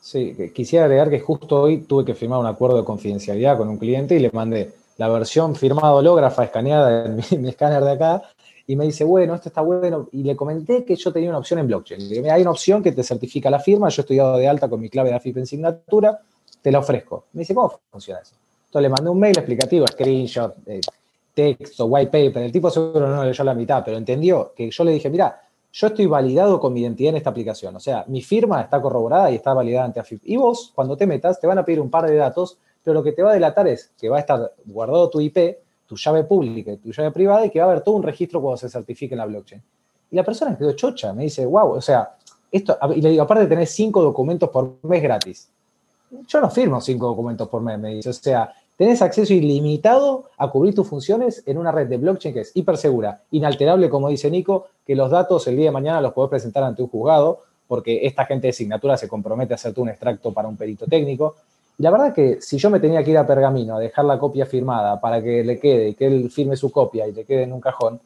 Sí, 0.00 0.36
quisiera 0.54 0.84
agregar 0.84 1.10
que 1.10 1.18
justo 1.18 1.62
hoy 1.62 1.78
tuve 1.78 2.04
que 2.04 2.14
firmar 2.14 2.38
un 2.38 2.46
acuerdo 2.46 2.76
de 2.76 2.84
confidencialidad 2.84 3.58
con 3.58 3.68
un 3.68 3.76
cliente 3.76 4.14
y 4.14 4.20
le 4.20 4.30
mandé 4.30 4.70
la 4.96 5.08
versión 5.08 5.56
firmada 5.56 5.92
hológrafa 5.92 6.44
escaneada 6.44 7.06
en 7.06 7.42
mi 7.42 7.48
escáner 7.48 7.82
de 7.82 7.90
acá 7.90 8.22
y 8.70 8.76
me 8.76 8.84
dice, 8.84 9.02
bueno, 9.02 9.34
esto 9.34 9.48
está 9.48 9.62
bueno. 9.62 10.08
Y 10.12 10.22
le 10.22 10.36
comenté 10.36 10.84
que 10.84 10.94
yo 10.94 11.12
tenía 11.12 11.28
una 11.28 11.38
opción 11.38 11.58
en 11.58 11.66
blockchain. 11.66 12.30
hay 12.30 12.42
una 12.42 12.52
opción 12.52 12.84
que 12.84 12.92
te 12.92 13.02
certifica 13.02 13.50
la 13.50 13.58
firma, 13.58 13.88
yo 13.88 14.02
estoy 14.02 14.18
dado 14.18 14.36
de 14.36 14.46
alta 14.46 14.68
con 14.68 14.78
mi 14.78 14.88
clave 14.88 15.08
de 15.08 15.16
AFIP 15.16 15.38
en 15.38 15.46
signatura, 15.46 16.20
te 16.62 16.70
la 16.70 16.78
ofrezco. 16.78 17.24
Me 17.32 17.40
dice, 17.40 17.52
¿cómo 17.52 17.80
funciona 17.90 18.20
eso? 18.20 18.36
Entonces 18.66 18.82
le 18.82 18.88
mandé 18.88 19.10
un 19.10 19.18
mail 19.18 19.36
explicativo, 19.36 19.88
screenshot, 19.88 20.54
eh, 20.66 20.80
texto, 21.34 21.86
white 21.86 22.12
paper. 22.12 22.44
El 22.44 22.52
tipo 22.52 22.70
seguro 22.70 23.08
no 23.08 23.24
leyó 23.24 23.42
la 23.42 23.54
mitad, 23.54 23.82
pero 23.84 23.96
entendió 23.96 24.52
que 24.54 24.70
yo 24.70 24.84
le 24.84 24.92
dije, 24.92 25.10
mira, 25.10 25.42
yo 25.72 25.88
estoy 25.88 26.06
validado 26.06 26.60
con 26.60 26.72
mi 26.72 26.82
identidad 26.82 27.10
en 27.10 27.16
esta 27.16 27.30
aplicación. 27.30 27.74
O 27.74 27.80
sea, 27.80 28.04
mi 28.06 28.22
firma 28.22 28.60
está 28.60 28.80
corroborada 28.80 29.32
y 29.32 29.34
está 29.34 29.52
validada 29.52 29.86
ante 29.86 29.98
AFIP. 29.98 30.22
Y 30.26 30.36
vos, 30.36 30.70
cuando 30.76 30.96
te 30.96 31.08
metas, 31.08 31.40
te 31.40 31.48
van 31.48 31.58
a 31.58 31.64
pedir 31.64 31.80
un 31.80 31.90
par 31.90 32.08
de 32.08 32.14
datos, 32.14 32.56
pero 32.84 32.94
lo 32.94 33.02
que 33.02 33.10
te 33.10 33.24
va 33.24 33.32
a 33.32 33.34
delatar 33.34 33.66
es 33.66 33.90
que 33.98 34.08
va 34.08 34.18
a 34.18 34.20
estar 34.20 34.54
guardado 34.64 35.10
tu 35.10 35.20
IP 35.20 35.58
tu 35.90 35.96
llave 35.96 36.22
pública 36.22 36.70
y 36.70 36.76
tu 36.76 36.92
llave 36.92 37.10
privada 37.10 37.44
y 37.44 37.50
que 37.50 37.58
va 37.58 37.64
a 37.64 37.70
haber 37.72 37.82
todo 37.82 37.96
un 37.96 38.04
registro 38.04 38.40
cuando 38.40 38.58
se 38.58 38.68
certifique 38.68 39.12
en 39.12 39.18
la 39.18 39.26
blockchain. 39.26 39.60
Y 40.12 40.14
la 40.14 40.22
persona 40.22 40.56
quedó 40.56 40.72
chocha, 40.74 41.12
me 41.12 41.24
dice, 41.24 41.44
wow, 41.44 41.72
o 41.72 41.80
sea, 41.80 42.14
esto, 42.52 42.78
y 42.94 43.00
le 43.00 43.10
digo, 43.10 43.24
aparte 43.24 43.42
de 43.42 43.48
tener 43.48 43.66
cinco 43.66 44.00
documentos 44.00 44.48
por 44.50 44.76
mes 44.82 45.02
gratis. 45.02 45.48
Yo 46.28 46.40
no 46.40 46.48
firmo 46.48 46.80
cinco 46.80 47.08
documentos 47.08 47.48
por 47.48 47.60
mes, 47.60 47.76
me 47.76 47.96
dice, 47.96 48.08
o 48.08 48.12
sea, 48.12 48.52
tenés 48.76 49.02
acceso 49.02 49.34
ilimitado 49.34 50.26
a 50.36 50.48
cubrir 50.48 50.76
tus 50.76 50.86
funciones 50.86 51.42
en 51.44 51.58
una 51.58 51.72
red 51.72 51.88
de 51.88 51.96
blockchain 51.96 52.34
que 52.34 52.42
es 52.42 52.52
hiper 52.54 52.76
segura, 52.76 53.22
inalterable, 53.32 53.90
como 53.90 54.10
dice 54.10 54.30
Nico, 54.30 54.68
que 54.86 54.94
los 54.94 55.10
datos 55.10 55.44
el 55.48 55.56
día 55.56 55.66
de 55.66 55.72
mañana 55.72 56.00
los 56.00 56.12
podés 56.12 56.30
presentar 56.30 56.62
ante 56.62 56.82
un 56.82 56.88
juzgado, 56.88 57.40
porque 57.66 58.06
esta 58.06 58.26
gente 58.26 58.46
de 58.46 58.52
signatura 58.52 58.96
se 58.96 59.08
compromete 59.08 59.54
a 59.54 59.56
hacerte 59.56 59.80
un 59.80 59.88
extracto 59.88 60.32
para 60.32 60.46
un 60.46 60.56
perito 60.56 60.86
técnico, 60.86 61.34
la 61.80 61.90
verdad 61.90 62.12
que 62.12 62.42
si 62.42 62.58
yo 62.58 62.68
me 62.68 62.78
tenía 62.78 63.02
que 63.02 63.10
ir 63.10 63.16
a 63.16 63.26
Pergamino 63.26 63.76
a 63.76 63.80
dejar 63.80 64.04
la 64.04 64.18
copia 64.18 64.44
firmada 64.44 65.00
para 65.00 65.22
que 65.22 65.42
le 65.42 65.58
quede 65.58 65.88
y 65.88 65.94
que 65.94 66.06
él 66.06 66.30
firme 66.30 66.54
su 66.54 66.70
copia 66.70 67.08
y 67.08 67.12
le 67.12 67.24
quede 67.24 67.44
en 67.44 67.54
un 67.54 67.60
cajón, 67.60 67.98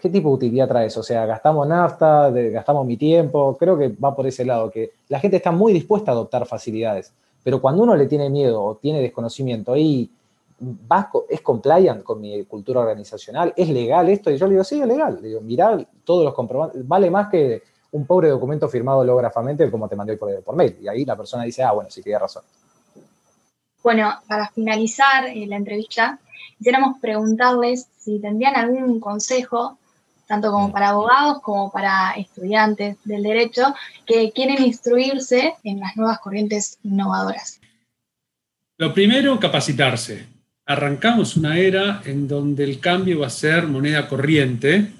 ¿qué 0.00 0.10
tipo 0.10 0.28
de 0.30 0.34
utilidad 0.34 0.66
trae 0.66 0.86
eso? 0.86 1.00
O 1.00 1.04
sea, 1.04 1.24
gastamos 1.24 1.68
nafta, 1.68 2.30
gastamos 2.30 2.84
mi 2.84 2.96
tiempo, 2.96 3.56
creo 3.56 3.78
que 3.78 3.88
va 3.88 4.14
por 4.14 4.26
ese 4.26 4.44
lado, 4.44 4.72
que 4.72 4.90
la 5.08 5.20
gente 5.20 5.36
está 5.36 5.52
muy 5.52 5.72
dispuesta 5.72 6.10
a 6.10 6.14
adoptar 6.14 6.46
facilidades, 6.46 7.12
pero 7.44 7.60
cuando 7.60 7.84
uno 7.84 7.94
le 7.94 8.06
tiene 8.06 8.28
miedo 8.28 8.60
o 8.60 8.74
tiene 8.74 9.00
desconocimiento 9.00 9.76
y 9.76 10.10
es 11.28 11.40
compliant 11.42 12.02
con 12.02 12.20
mi 12.20 12.42
cultura 12.44 12.80
organizacional, 12.80 13.52
es 13.56 13.68
legal 13.68 14.08
esto, 14.08 14.32
y 14.32 14.36
yo 14.36 14.46
le 14.46 14.54
digo, 14.54 14.64
sí, 14.64 14.80
es 14.80 14.86
legal, 14.88 15.20
le 15.22 15.28
digo, 15.28 15.40
mirá 15.42 15.78
todos 16.02 16.24
los 16.24 16.34
comprobantes, 16.34 16.86
vale 16.88 17.08
más 17.08 17.28
que 17.28 17.62
un 17.90 18.06
pobre 18.06 18.28
documento 18.28 18.68
firmado 18.68 18.98
holográficamente 18.98 19.70
como 19.70 19.88
te 19.88 19.96
mandé 19.96 20.16
por, 20.16 20.42
por 20.42 20.56
mail. 20.56 20.76
Y 20.80 20.88
ahí 20.88 21.04
la 21.04 21.16
persona 21.16 21.44
dice, 21.44 21.62
ah, 21.62 21.72
bueno, 21.72 21.90
sí, 21.90 22.02
tiene 22.02 22.18
razón. 22.18 22.42
Bueno, 23.82 24.12
para 24.26 24.48
finalizar 24.50 25.26
eh, 25.26 25.46
la 25.46 25.56
entrevista, 25.56 26.18
quisiéramos 26.58 26.98
preguntarles 27.00 27.88
si 27.96 28.18
tendrían 28.18 28.56
algún 28.56 29.00
consejo, 29.00 29.78
tanto 30.26 30.50
como 30.50 30.68
mm. 30.68 30.72
para 30.72 30.88
abogados 30.90 31.40
como 31.40 31.70
para 31.70 32.12
estudiantes 32.12 32.96
del 33.04 33.22
derecho, 33.22 33.74
que 34.04 34.32
quieren 34.32 34.62
instruirse 34.62 35.54
en 35.64 35.80
las 35.80 35.96
nuevas 35.96 36.18
corrientes 36.18 36.78
innovadoras. 36.82 37.60
Lo 38.76 38.92
primero, 38.92 39.40
capacitarse. 39.40 40.26
Arrancamos 40.66 41.36
una 41.36 41.56
era 41.56 42.02
en 42.04 42.28
donde 42.28 42.64
el 42.64 42.80
cambio 42.80 43.20
va 43.20 43.28
a 43.28 43.30
ser 43.30 43.66
moneda 43.66 44.06
corriente, 44.06 44.92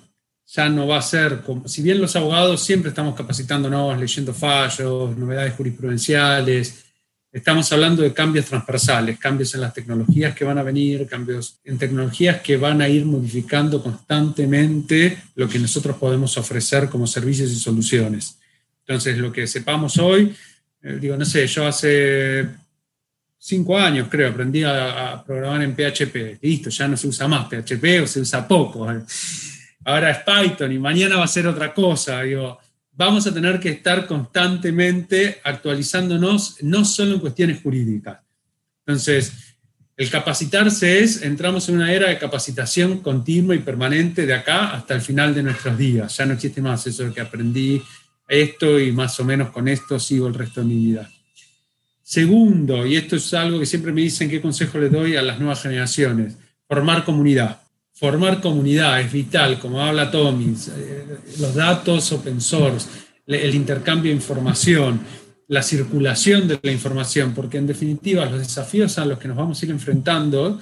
ya 0.50 0.68
no 0.68 0.86
va 0.86 0.98
a 0.98 1.02
ser, 1.02 1.42
como, 1.42 1.68
si 1.68 1.82
bien 1.82 2.00
los 2.00 2.16
abogados 2.16 2.62
siempre 2.62 2.88
estamos 2.88 3.14
capacitándonos, 3.14 3.98
leyendo 3.98 4.32
fallos, 4.32 5.16
novedades 5.16 5.52
jurisprudenciales, 5.54 6.84
estamos 7.30 7.70
hablando 7.70 8.02
de 8.02 8.14
cambios 8.14 8.46
transversales, 8.46 9.18
cambios 9.18 9.54
en 9.54 9.60
las 9.60 9.74
tecnologías 9.74 10.34
que 10.34 10.44
van 10.46 10.56
a 10.56 10.62
venir, 10.62 11.06
cambios 11.06 11.60
en 11.64 11.76
tecnologías 11.76 12.40
que 12.40 12.56
van 12.56 12.80
a 12.80 12.88
ir 12.88 13.04
modificando 13.04 13.82
constantemente 13.82 15.18
lo 15.34 15.46
que 15.46 15.58
nosotros 15.58 15.98
podemos 15.98 16.38
ofrecer 16.38 16.88
como 16.88 17.06
servicios 17.06 17.50
y 17.50 17.56
soluciones. 17.56 18.38
Entonces, 18.86 19.18
lo 19.18 19.30
que 19.30 19.46
sepamos 19.46 19.98
hoy, 19.98 20.34
eh, 20.82 20.96
digo, 20.98 21.14
no 21.18 21.26
sé, 21.26 21.46
yo 21.46 21.66
hace 21.66 22.48
cinco 23.38 23.76
años, 23.76 24.08
creo, 24.10 24.30
aprendí 24.30 24.64
a, 24.64 25.12
a, 25.12 25.24
programar 25.24 25.60
en 25.62 25.74
PHP. 25.74 26.38
Listo, 26.40 26.70
ya 26.70 26.88
no 26.88 26.96
se 26.96 27.06
usa 27.06 27.28
más 27.28 27.48
PHP 27.48 28.02
o 28.02 28.06
se 28.06 28.20
usa 28.20 28.48
poco 28.48 28.86
ahora 29.88 30.10
es 30.10 30.18
Python 30.18 30.70
y 30.70 30.78
mañana 30.78 31.16
va 31.16 31.24
a 31.24 31.28
ser 31.28 31.46
otra 31.46 31.72
cosa. 31.72 32.20
Digo, 32.22 32.58
vamos 32.92 33.26
a 33.26 33.32
tener 33.32 33.58
que 33.58 33.70
estar 33.70 34.06
constantemente 34.06 35.40
actualizándonos, 35.42 36.62
no 36.62 36.84
solo 36.84 37.14
en 37.14 37.20
cuestiones 37.20 37.62
jurídicas. 37.62 38.18
Entonces, 38.84 39.56
el 39.96 40.10
capacitarse 40.10 41.00
es, 41.00 41.22
entramos 41.22 41.68
en 41.68 41.76
una 41.76 41.90
era 41.92 42.10
de 42.10 42.18
capacitación 42.18 42.98
continua 42.98 43.54
y 43.54 43.60
permanente 43.60 44.26
de 44.26 44.34
acá 44.34 44.72
hasta 44.72 44.94
el 44.94 45.00
final 45.00 45.34
de 45.34 45.42
nuestros 45.42 45.78
días. 45.78 46.14
Ya 46.14 46.26
no 46.26 46.34
existe 46.34 46.60
más 46.60 46.86
eso 46.86 47.12
que 47.12 47.20
aprendí 47.22 47.82
esto 48.28 48.78
y 48.78 48.92
más 48.92 49.18
o 49.20 49.24
menos 49.24 49.48
con 49.50 49.68
esto 49.68 49.98
sigo 49.98 50.28
el 50.28 50.34
resto 50.34 50.60
de 50.60 50.66
mi 50.66 50.76
vida. 50.76 51.10
Segundo, 52.02 52.86
y 52.86 52.96
esto 52.96 53.16
es 53.16 53.32
algo 53.32 53.58
que 53.58 53.66
siempre 53.66 53.92
me 53.92 54.02
dicen 54.02 54.28
qué 54.28 54.42
consejo 54.42 54.78
le 54.78 54.90
doy 54.90 55.16
a 55.16 55.22
las 55.22 55.38
nuevas 55.38 55.62
generaciones, 55.62 56.36
formar 56.66 57.04
comunidad. 57.04 57.62
Formar 57.98 58.40
comunidad 58.40 59.00
es 59.00 59.10
vital, 59.10 59.58
como 59.58 59.82
habla 59.82 60.08
Tommy, 60.08 60.54
eh, 60.76 61.18
los 61.40 61.52
datos 61.52 62.12
open 62.12 62.40
source, 62.40 62.88
el 63.26 63.52
intercambio 63.56 64.12
de 64.12 64.16
información, 64.16 65.00
la 65.48 65.64
circulación 65.64 66.46
de 66.46 66.60
la 66.62 66.70
información, 66.70 67.34
porque 67.34 67.58
en 67.58 67.66
definitiva 67.66 68.24
los 68.26 68.38
desafíos 68.38 68.98
a 68.98 69.04
los 69.04 69.18
que 69.18 69.26
nos 69.26 69.36
vamos 69.36 69.60
a 69.60 69.64
ir 69.64 69.72
enfrentando 69.72 70.60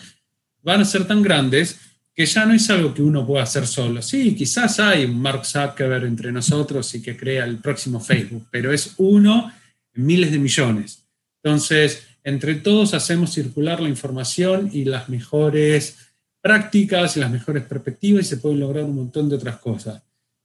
van 0.62 0.80
a 0.80 0.86
ser 0.86 1.06
tan 1.06 1.22
grandes 1.22 1.78
que 2.14 2.24
ya 2.24 2.46
no 2.46 2.54
es 2.54 2.70
algo 2.70 2.94
que 2.94 3.02
uno 3.02 3.26
pueda 3.26 3.42
hacer 3.42 3.66
solo. 3.66 4.00
Sí, 4.00 4.34
quizás 4.34 4.80
hay 4.80 5.04
un 5.04 5.20
Mark 5.20 5.44
Zuckerberg 5.44 6.06
entre 6.06 6.32
nosotros 6.32 6.94
y 6.94 7.02
que 7.02 7.18
crea 7.18 7.44
el 7.44 7.58
próximo 7.58 8.00
Facebook, 8.00 8.46
pero 8.50 8.72
es 8.72 8.94
uno 8.96 9.52
en 9.92 10.06
miles 10.06 10.30
de 10.30 10.38
millones. 10.38 11.04
Entonces, 11.42 12.02
entre 12.24 12.54
todos 12.54 12.94
hacemos 12.94 13.34
circular 13.34 13.82
la 13.82 13.90
información 13.90 14.70
y 14.72 14.86
las 14.86 15.10
mejores 15.10 16.05
prácticas 16.46 17.16
y 17.16 17.20
las 17.20 17.30
mejores 17.32 17.64
perspectivas 17.64 18.24
y 18.24 18.28
se 18.28 18.36
pueden 18.36 18.60
lograr 18.60 18.84
un 18.84 18.94
montón 18.94 19.28
de 19.28 19.34
otras 19.34 19.56
cosas. 19.56 20.00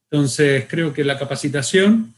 Entonces, 0.09 0.65
creo 0.67 0.91
que 0.91 1.03
la 1.03 1.19
capacitación 1.19 2.11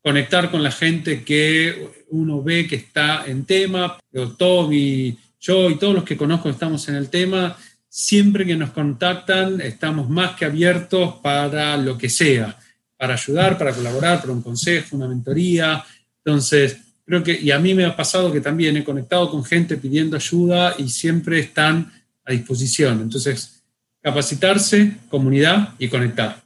conectar 0.00 0.50
con 0.50 0.62
la 0.62 0.70
gente 0.70 1.22
que 1.22 1.86
uno 2.08 2.42
ve 2.42 2.66
que 2.66 2.76
está 2.76 3.26
en 3.26 3.44
tema, 3.44 3.98
Tommy, 4.38 5.18
yo 5.38 5.68
y 5.68 5.76
todos 5.76 5.94
los 5.94 6.04
que 6.04 6.16
conozco 6.16 6.48
estamos 6.48 6.88
en 6.88 6.94
el 6.94 7.10
tema, 7.10 7.54
siempre 7.86 8.46
que 8.46 8.56
nos 8.56 8.70
contactan 8.70 9.60
estamos 9.60 10.08
más 10.08 10.34
que 10.34 10.46
abiertos 10.46 11.16
para 11.22 11.76
lo 11.76 11.98
que 11.98 12.08
sea, 12.08 12.56
para 12.96 13.12
ayudar, 13.12 13.58
para 13.58 13.74
colaborar, 13.74 14.22
para 14.22 14.32
un 14.32 14.40
consejo, 14.40 14.96
una 14.96 15.08
mentoría. 15.08 15.84
Entonces, 16.24 16.78
creo 17.04 17.22
que, 17.22 17.38
y 17.38 17.50
a 17.50 17.58
mí 17.58 17.74
me 17.74 17.84
ha 17.84 17.94
pasado 17.94 18.32
que 18.32 18.40
también 18.40 18.78
he 18.78 18.82
conectado 18.82 19.30
con 19.30 19.44
gente 19.44 19.76
pidiendo 19.76 20.16
ayuda 20.16 20.74
y 20.78 20.88
siempre 20.88 21.38
están 21.38 21.92
a 22.26 22.32
disposición. 22.32 23.00
Entonces, 23.00 23.62
capacitarse, 24.02 24.96
comunidad 25.08 25.70
y 25.78 25.88
conectar. 25.88 26.42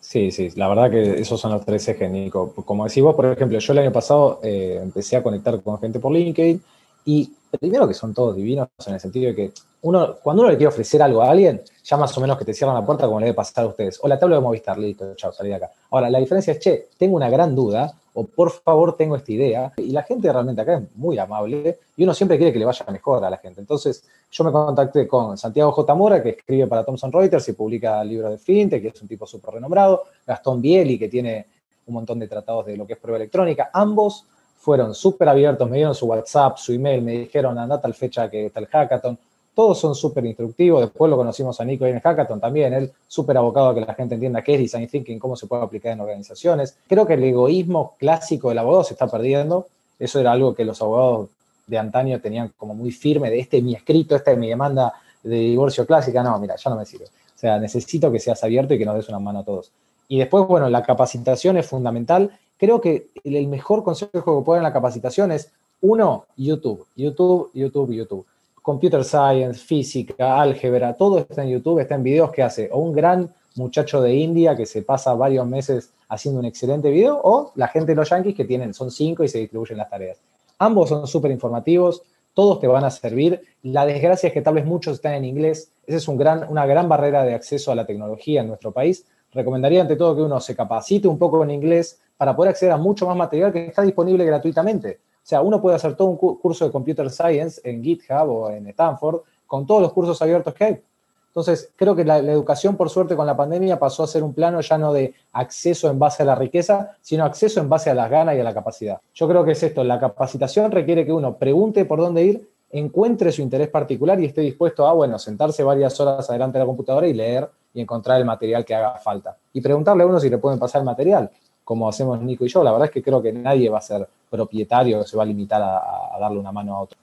Sí, 0.00 0.30
sí, 0.30 0.50
la 0.54 0.68
verdad 0.68 0.90
que 0.90 1.20
esos 1.20 1.40
son 1.40 1.52
los 1.52 1.64
tres 1.64 1.88
ejes, 1.88 2.08
Nico. 2.10 2.54
Como 2.64 2.86
decís 2.86 3.02
vos, 3.02 3.16
por 3.16 3.26
ejemplo, 3.26 3.58
yo 3.58 3.72
el 3.72 3.78
año 3.80 3.92
pasado 3.92 4.40
eh, 4.42 4.78
empecé 4.80 5.16
a 5.16 5.22
conectar 5.22 5.60
con 5.62 5.80
gente 5.80 5.98
por 5.98 6.12
LinkedIn 6.12 6.62
y 7.06 7.32
primero 7.58 7.88
que 7.88 7.94
son 7.94 8.14
todos 8.14 8.36
divinos 8.36 8.68
en 8.86 8.94
el 8.94 9.00
sentido 9.00 9.28
de 9.28 9.34
que 9.34 9.52
uno, 9.82 10.16
cuando 10.22 10.42
uno 10.42 10.50
le 10.50 10.56
quiere 10.56 10.68
ofrecer 10.68 11.02
algo 11.02 11.22
a 11.22 11.30
alguien, 11.30 11.62
ya 11.82 11.96
más 11.96 12.16
o 12.16 12.20
menos 12.20 12.38
que 12.38 12.44
te 12.44 12.54
cierran 12.54 12.76
la 12.76 12.84
puerta 12.84 13.06
como 13.06 13.20
le 13.20 13.26
debe 13.26 13.36
pasar 13.36 13.64
a 13.64 13.68
ustedes. 13.68 13.98
O 14.02 14.08
la 14.08 14.18
tabla 14.18 14.36
de 14.36 14.42
Movistar, 14.42 14.78
listo, 14.78 15.14
chao, 15.14 15.32
salí 15.32 15.50
de 15.50 15.56
acá. 15.56 15.70
Ahora, 15.90 16.10
la 16.10 16.18
diferencia 16.18 16.52
es, 16.52 16.58
che, 16.60 16.88
tengo 16.96 17.16
una 17.16 17.28
gran 17.28 17.54
duda, 17.54 17.92
o 18.18 18.24
por 18.24 18.50
favor 18.50 18.96
tengo 18.96 19.14
esta 19.14 19.30
idea, 19.30 19.72
y 19.76 19.90
la 19.90 20.02
gente 20.02 20.32
realmente 20.32 20.62
acá 20.62 20.78
es 20.78 20.96
muy 20.96 21.18
amable, 21.18 21.78
y 21.98 22.02
uno 22.02 22.14
siempre 22.14 22.38
quiere 22.38 22.50
que 22.50 22.58
le 22.58 22.64
vaya 22.64 22.86
mejor 22.90 23.22
a 23.22 23.28
la 23.28 23.36
gente. 23.36 23.60
Entonces, 23.60 24.04
yo 24.32 24.42
me 24.42 24.50
contacté 24.50 25.06
con 25.06 25.36
Santiago 25.36 25.70
J. 25.72 25.94
Mora, 25.94 26.22
que 26.22 26.30
escribe 26.30 26.66
para 26.66 26.82
Thomson 26.82 27.12
Reuters 27.12 27.46
y 27.50 27.52
publica 27.52 28.02
libros 28.02 28.30
de 28.30 28.38
fintech, 28.38 28.80
que 28.80 28.88
es 28.88 29.02
un 29.02 29.06
tipo 29.06 29.26
súper 29.26 29.54
renombrado, 29.54 30.04
Gastón 30.26 30.62
Bieli, 30.62 30.98
que 30.98 31.08
tiene 31.08 31.46
un 31.86 31.92
montón 31.92 32.18
de 32.18 32.26
tratados 32.26 32.64
de 32.64 32.78
lo 32.78 32.86
que 32.86 32.94
es 32.94 32.98
prueba 32.98 33.18
electrónica, 33.18 33.68
ambos 33.70 34.24
fueron 34.56 34.94
súper 34.94 35.28
abiertos, 35.28 35.68
me 35.68 35.76
dieron 35.76 35.94
su 35.94 36.06
WhatsApp, 36.06 36.56
su 36.56 36.72
email, 36.72 37.02
me 37.02 37.12
dijeron, 37.12 37.58
anda 37.58 37.78
tal 37.78 37.92
fecha 37.92 38.30
que 38.30 38.46
está 38.46 38.60
el 38.60 38.66
hackathon, 38.66 39.18
todos 39.56 39.80
son 39.80 39.94
súper 39.94 40.26
instructivos. 40.26 40.82
Después 40.82 41.08
lo 41.08 41.16
conocimos 41.16 41.58
a 41.62 41.64
Nico 41.64 41.86
en 41.86 41.94
el 41.94 42.02
Hackathon 42.02 42.38
también, 42.38 42.74
él 42.74 42.92
súper 43.08 43.38
abocado 43.38 43.70
a 43.70 43.74
que 43.74 43.80
la 43.80 43.94
gente 43.94 44.14
entienda 44.14 44.44
qué 44.44 44.52
es 44.52 44.60
Design 44.60 44.86
Thinking, 44.86 45.18
cómo 45.18 45.34
se 45.34 45.46
puede 45.46 45.62
aplicar 45.62 45.92
en 45.92 46.00
organizaciones. 46.02 46.76
Creo 46.86 47.06
que 47.06 47.14
el 47.14 47.24
egoísmo 47.24 47.94
clásico 47.98 48.50
del 48.50 48.58
abogado 48.58 48.84
se 48.84 48.92
está 48.92 49.06
perdiendo. 49.06 49.66
Eso 49.98 50.20
era 50.20 50.32
algo 50.32 50.54
que 50.54 50.66
los 50.66 50.82
abogados 50.82 51.30
de 51.66 51.78
antaño 51.78 52.20
tenían 52.20 52.52
como 52.58 52.74
muy 52.74 52.92
firme 52.92 53.30
de 53.30 53.38
este 53.38 53.56
es 53.56 53.62
mi 53.62 53.74
escrito, 53.74 54.14
esta 54.14 54.30
es 54.30 54.36
mi 54.36 54.46
demanda 54.46 54.92
de 55.22 55.36
divorcio 55.36 55.86
clásica. 55.86 56.22
No, 56.22 56.38
mira, 56.38 56.56
ya 56.56 56.70
no 56.70 56.76
me 56.76 56.84
sirve. 56.84 57.06
O 57.06 57.38
sea, 57.38 57.58
necesito 57.58 58.12
que 58.12 58.20
seas 58.20 58.44
abierto 58.44 58.74
y 58.74 58.78
que 58.78 58.84
nos 58.84 58.96
des 58.96 59.08
una 59.08 59.20
mano 59.20 59.38
a 59.38 59.44
todos. 59.44 59.72
Y 60.06 60.18
después, 60.18 60.46
bueno, 60.46 60.68
la 60.68 60.82
capacitación 60.82 61.56
es 61.56 61.66
fundamental. 61.66 62.30
Creo 62.58 62.82
que 62.82 63.08
el 63.24 63.48
mejor 63.48 63.82
consejo 63.82 64.10
que 64.12 64.44
puedo 64.44 64.52
dar 64.52 64.58
en 64.58 64.64
la 64.64 64.72
capacitación 64.74 65.32
es, 65.32 65.50
uno, 65.80 66.26
YouTube, 66.36 66.84
YouTube, 66.94 67.50
YouTube, 67.54 67.92
YouTube 67.92 68.26
computer 68.66 69.04
science, 69.04 69.60
física, 69.60 70.40
álgebra, 70.40 70.92
todo 70.94 71.20
está 71.20 71.44
en 71.44 71.50
YouTube, 71.50 71.78
está 71.78 71.94
en 71.94 72.02
videos 72.02 72.32
que 72.32 72.42
hace 72.42 72.68
o 72.72 72.80
un 72.80 72.92
gran 72.92 73.32
muchacho 73.54 74.00
de 74.00 74.12
India 74.12 74.56
que 74.56 74.66
se 74.66 74.82
pasa 74.82 75.14
varios 75.14 75.46
meses 75.46 75.92
haciendo 76.08 76.40
un 76.40 76.46
excelente 76.46 76.90
video, 76.90 77.20
o 77.22 77.52
la 77.54 77.68
gente 77.68 77.92
de 77.92 77.94
los 77.94 78.10
Yankees 78.10 78.34
que 78.34 78.44
tienen, 78.44 78.74
son 78.74 78.90
cinco 78.90 79.22
y 79.22 79.28
se 79.28 79.38
distribuyen 79.38 79.78
las 79.78 79.88
tareas. 79.88 80.18
Ambos 80.58 80.88
son 80.88 81.06
súper 81.06 81.30
informativos, 81.30 82.02
todos 82.34 82.58
te 82.58 82.66
van 82.66 82.82
a 82.82 82.90
servir. 82.90 83.40
La 83.62 83.86
desgracia 83.86 84.26
es 84.26 84.32
que 84.32 84.42
tal 84.42 84.54
vez 84.54 84.66
muchos 84.66 84.94
están 84.94 85.14
en 85.14 85.26
inglés. 85.26 85.70
Esa 85.86 85.98
es 85.98 86.08
un 86.08 86.16
gran, 86.16 86.50
una 86.50 86.66
gran 86.66 86.88
barrera 86.88 87.22
de 87.22 87.34
acceso 87.34 87.70
a 87.70 87.76
la 87.76 87.86
tecnología 87.86 88.40
en 88.40 88.48
nuestro 88.48 88.72
país. 88.72 89.06
Recomendaría 89.32 89.82
ante 89.82 89.94
todo 89.94 90.16
que 90.16 90.22
uno 90.22 90.40
se 90.40 90.56
capacite 90.56 91.06
un 91.06 91.18
poco 91.18 91.44
en 91.44 91.52
inglés 91.52 92.00
para 92.16 92.34
poder 92.34 92.50
acceder 92.50 92.72
a 92.72 92.78
mucho 92.78 93.06
más 93.06 93.16
material 93.16 93.52
que 93.52 93.68
está 93.68 93.82
disponible 93.82 94.24
gratuitamente. 94.24 94.98
Sea, 95.26 95.40
uno 95.40 95.60
puede 95.60 95.74
hacer 95.74 95.96
todo 95.96 96.06
un 96.06 96.16
curso 96.16 96.64
de 96.64 96.70
Computer 96.70 97.10
Science 97.10 97.60
en 97.64 97.82
GitHub 97.82 98.28
o 98.28 98.48
en 98.48 98.68
Stanford 98.68 99.22
con 99.44 99.66
todos 99.66 99.82
los 99.82 99.92
cursos 99.92 100.22
abiertos 100.22 100.54
que 100.54 100.64
hay. 100.64 100.82
Entonces, 101.26 101.72
creo 101.74 101.96
que 101.96 102.04
la, 102.04 102.18
educación, 102.18 102.76
por 102.76 102.90
suerte, 102.90 103.16
con 103.16 103.26
la 103.26 103.36
pandemia 103.36 103.76
pasó 103.76 104.04
a 104.04 104.06
ser 104.06 104.22
un 104.22 104.32
plano 104.32 104.60
ya 104.60 104.78
no 104.78 104.92
de 104.92 105.14
acceso 105.32 105.90
en 105.90 105.98
base 105.98 106.22
a 106.22 106.26
la 106.26 106.36
riqueza, 106.36 106.92
sino 107.00 107.24
acceso 107.24 107.58
en 107.58 107.68
base 107.68 107.90
a 107.90 107.94
las 107.94 108.08
ganas 108.08 108.36
y 108.36 108.40
a 108.40 108.44
la 108.44 108.54
capacidad. 108.54 109.00
Yo 109.14 109.26
creo 109.26 109.44
que 109.44 109.50
es 109.50 109.62
esto, 109.64 109.82
la 109.82 109.98
capacitación 109.98 110.70
requiere 110.70 111.04
que 111.04 111.12
uno 111.12 111.36
pregunte 111.36 111.84
por 111.86 111.98
dónde 111.98 112.22
ir, 112.22 112.48
encuentre 112.70 113.32
su 113.32 113.42
interés 113.42 113.68
particular 113.68 114.20
y 114.20 114.26
esté 114.26 114.42
dispuesto 114.42 114.86
a, 114.86 114.92
bueno, 114.92 115.18
sentarse 115.18 115.64
varias 115.64 115.98
horas 115.98 116.30
adelante 116.30 116.58
de 116.58 116.64
la 116.64 116.66
computadora 116.66 117.08
y 117.08 117.14
leer 117.14 117.50
y 117.74 117.80
encontrar 117.80 118.20
el 118.20 118.26
material 118.26 118.64
que 118.64 118.76
haga 118.76 118.94
falta. 119.00 119.36
Y 119.52 119.60
preguntarle 119.60 120.04
a 120.04 120.06
uno 120.06 120.20
si 120.20 120.30
le 120.30 120.38
pueden 120.38 120.60
pasar 120.60 120.82
el 120.82 120.86
material 120.86 121.32
como 121.66 121.88
hacemos 121.88 122.22
Nico 122.22 122.46
y 122.46 122.48
yo. 122.48 122.62
La 122.62 122.70
verdad 122.70 122.86
es 122.86 122.92
que 122.92 123.02
creo 123.02 123.20
que 123.20 123.32
nadie 123.32 123.68
va 123.68 123.78
a 123.78 123.82
ser 123.82 124.08
propietario, 124.30 125.02
se 125.02 125.16
va 125.16 125.24
a 125.24 125.26
limitar 125.26 125.60
a, 125.60 126.16
darle 126.20 126.38
una 126.38 126.52
mano 126.52 126.76
a 126.76 126.80
otro. 126.82 126.96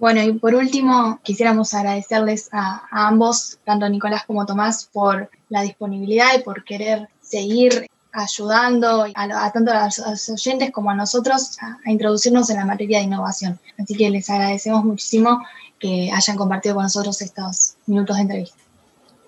Bueno, 0.00 0.20
y 0.20 0.32
por 0.32 0.52
último, 0.56 1.20
quisiéramos 1.22 1.72
agradecerles 1.74 2.48
a, 2.50 2.82
ambos, 2.90 3.60
tanto 3.64 3.88
Nicolás 3.88 4.24
como 4.26 4.44
Tomás, 4.44 4.90
por 4.92 5.30
la 5.48 5.62
disponibilidad 5.62 6.26
y 6.36 6.42
por 6.42 6.64
querer 6.64 7.08
seguir 7.20 7.86
ayudando 8.12 9.06
a, 9.14 9.52
tanto 9.52 9.70
a 9.70 9.84
los, 9.84 10.28
oyentes 10.28 10.72
como 10.72 10.90
a 10.90 10.96
nosotros 10.96 11.56
a, 11.62 11.78
introducirnos 11.88 12.50
en 12.50 12.56
la 12.56 12.64
materia 12.64 12.98
de 12.98 13.04
innovación. 13.04 13.60
Así 13.78 13.94
que 13.94 14.10
les 14.10 14.28
agradecemos 14.28 14.84
muchísimo 14.84 15.40
que 15.78 16.10
hayan 16.12 16.36
compartido 16.36 16.74
con 16.74 16.82
nosotros 16.82 17.22
estos 17.22 17.76
minutos 17.86 18.16
de 18.16 18.22
entrevista. 18.22 18.58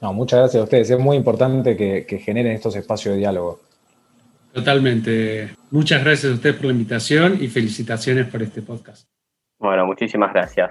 No, 0.00 0.12
muchas 0.12 0.40
gracias 0.40 0.60
a 0.60 0.64
ustedes. 0.64 0.90
Es 0.90 0.98
muy 0.98 1.16
importante 1.16 1.76
que 1.76 2.18
generen 2.18 2.50
estos 2.50 2.74
espacios 2.74 3.14
de 3.14 3.20
diálogo. 3.20 3.69
Totalmente. 4.52 5.54
Muchas 5.70 6.02
gracias 6.02 6.32
a 6.32 6.34
usted 6.34 6.56
por 6.56 6.66
la 6.66 6.72
invitación 6.72 7.38
y 7.40 7.48
felicitaciones 7.48 8.26
por 8.26 8.42
este 8.42 8.62
podcast. 8.62 9.08
Bueno, 9.58 9.86
muchísimas 9.86 10.32
gracias. 10.32 10.70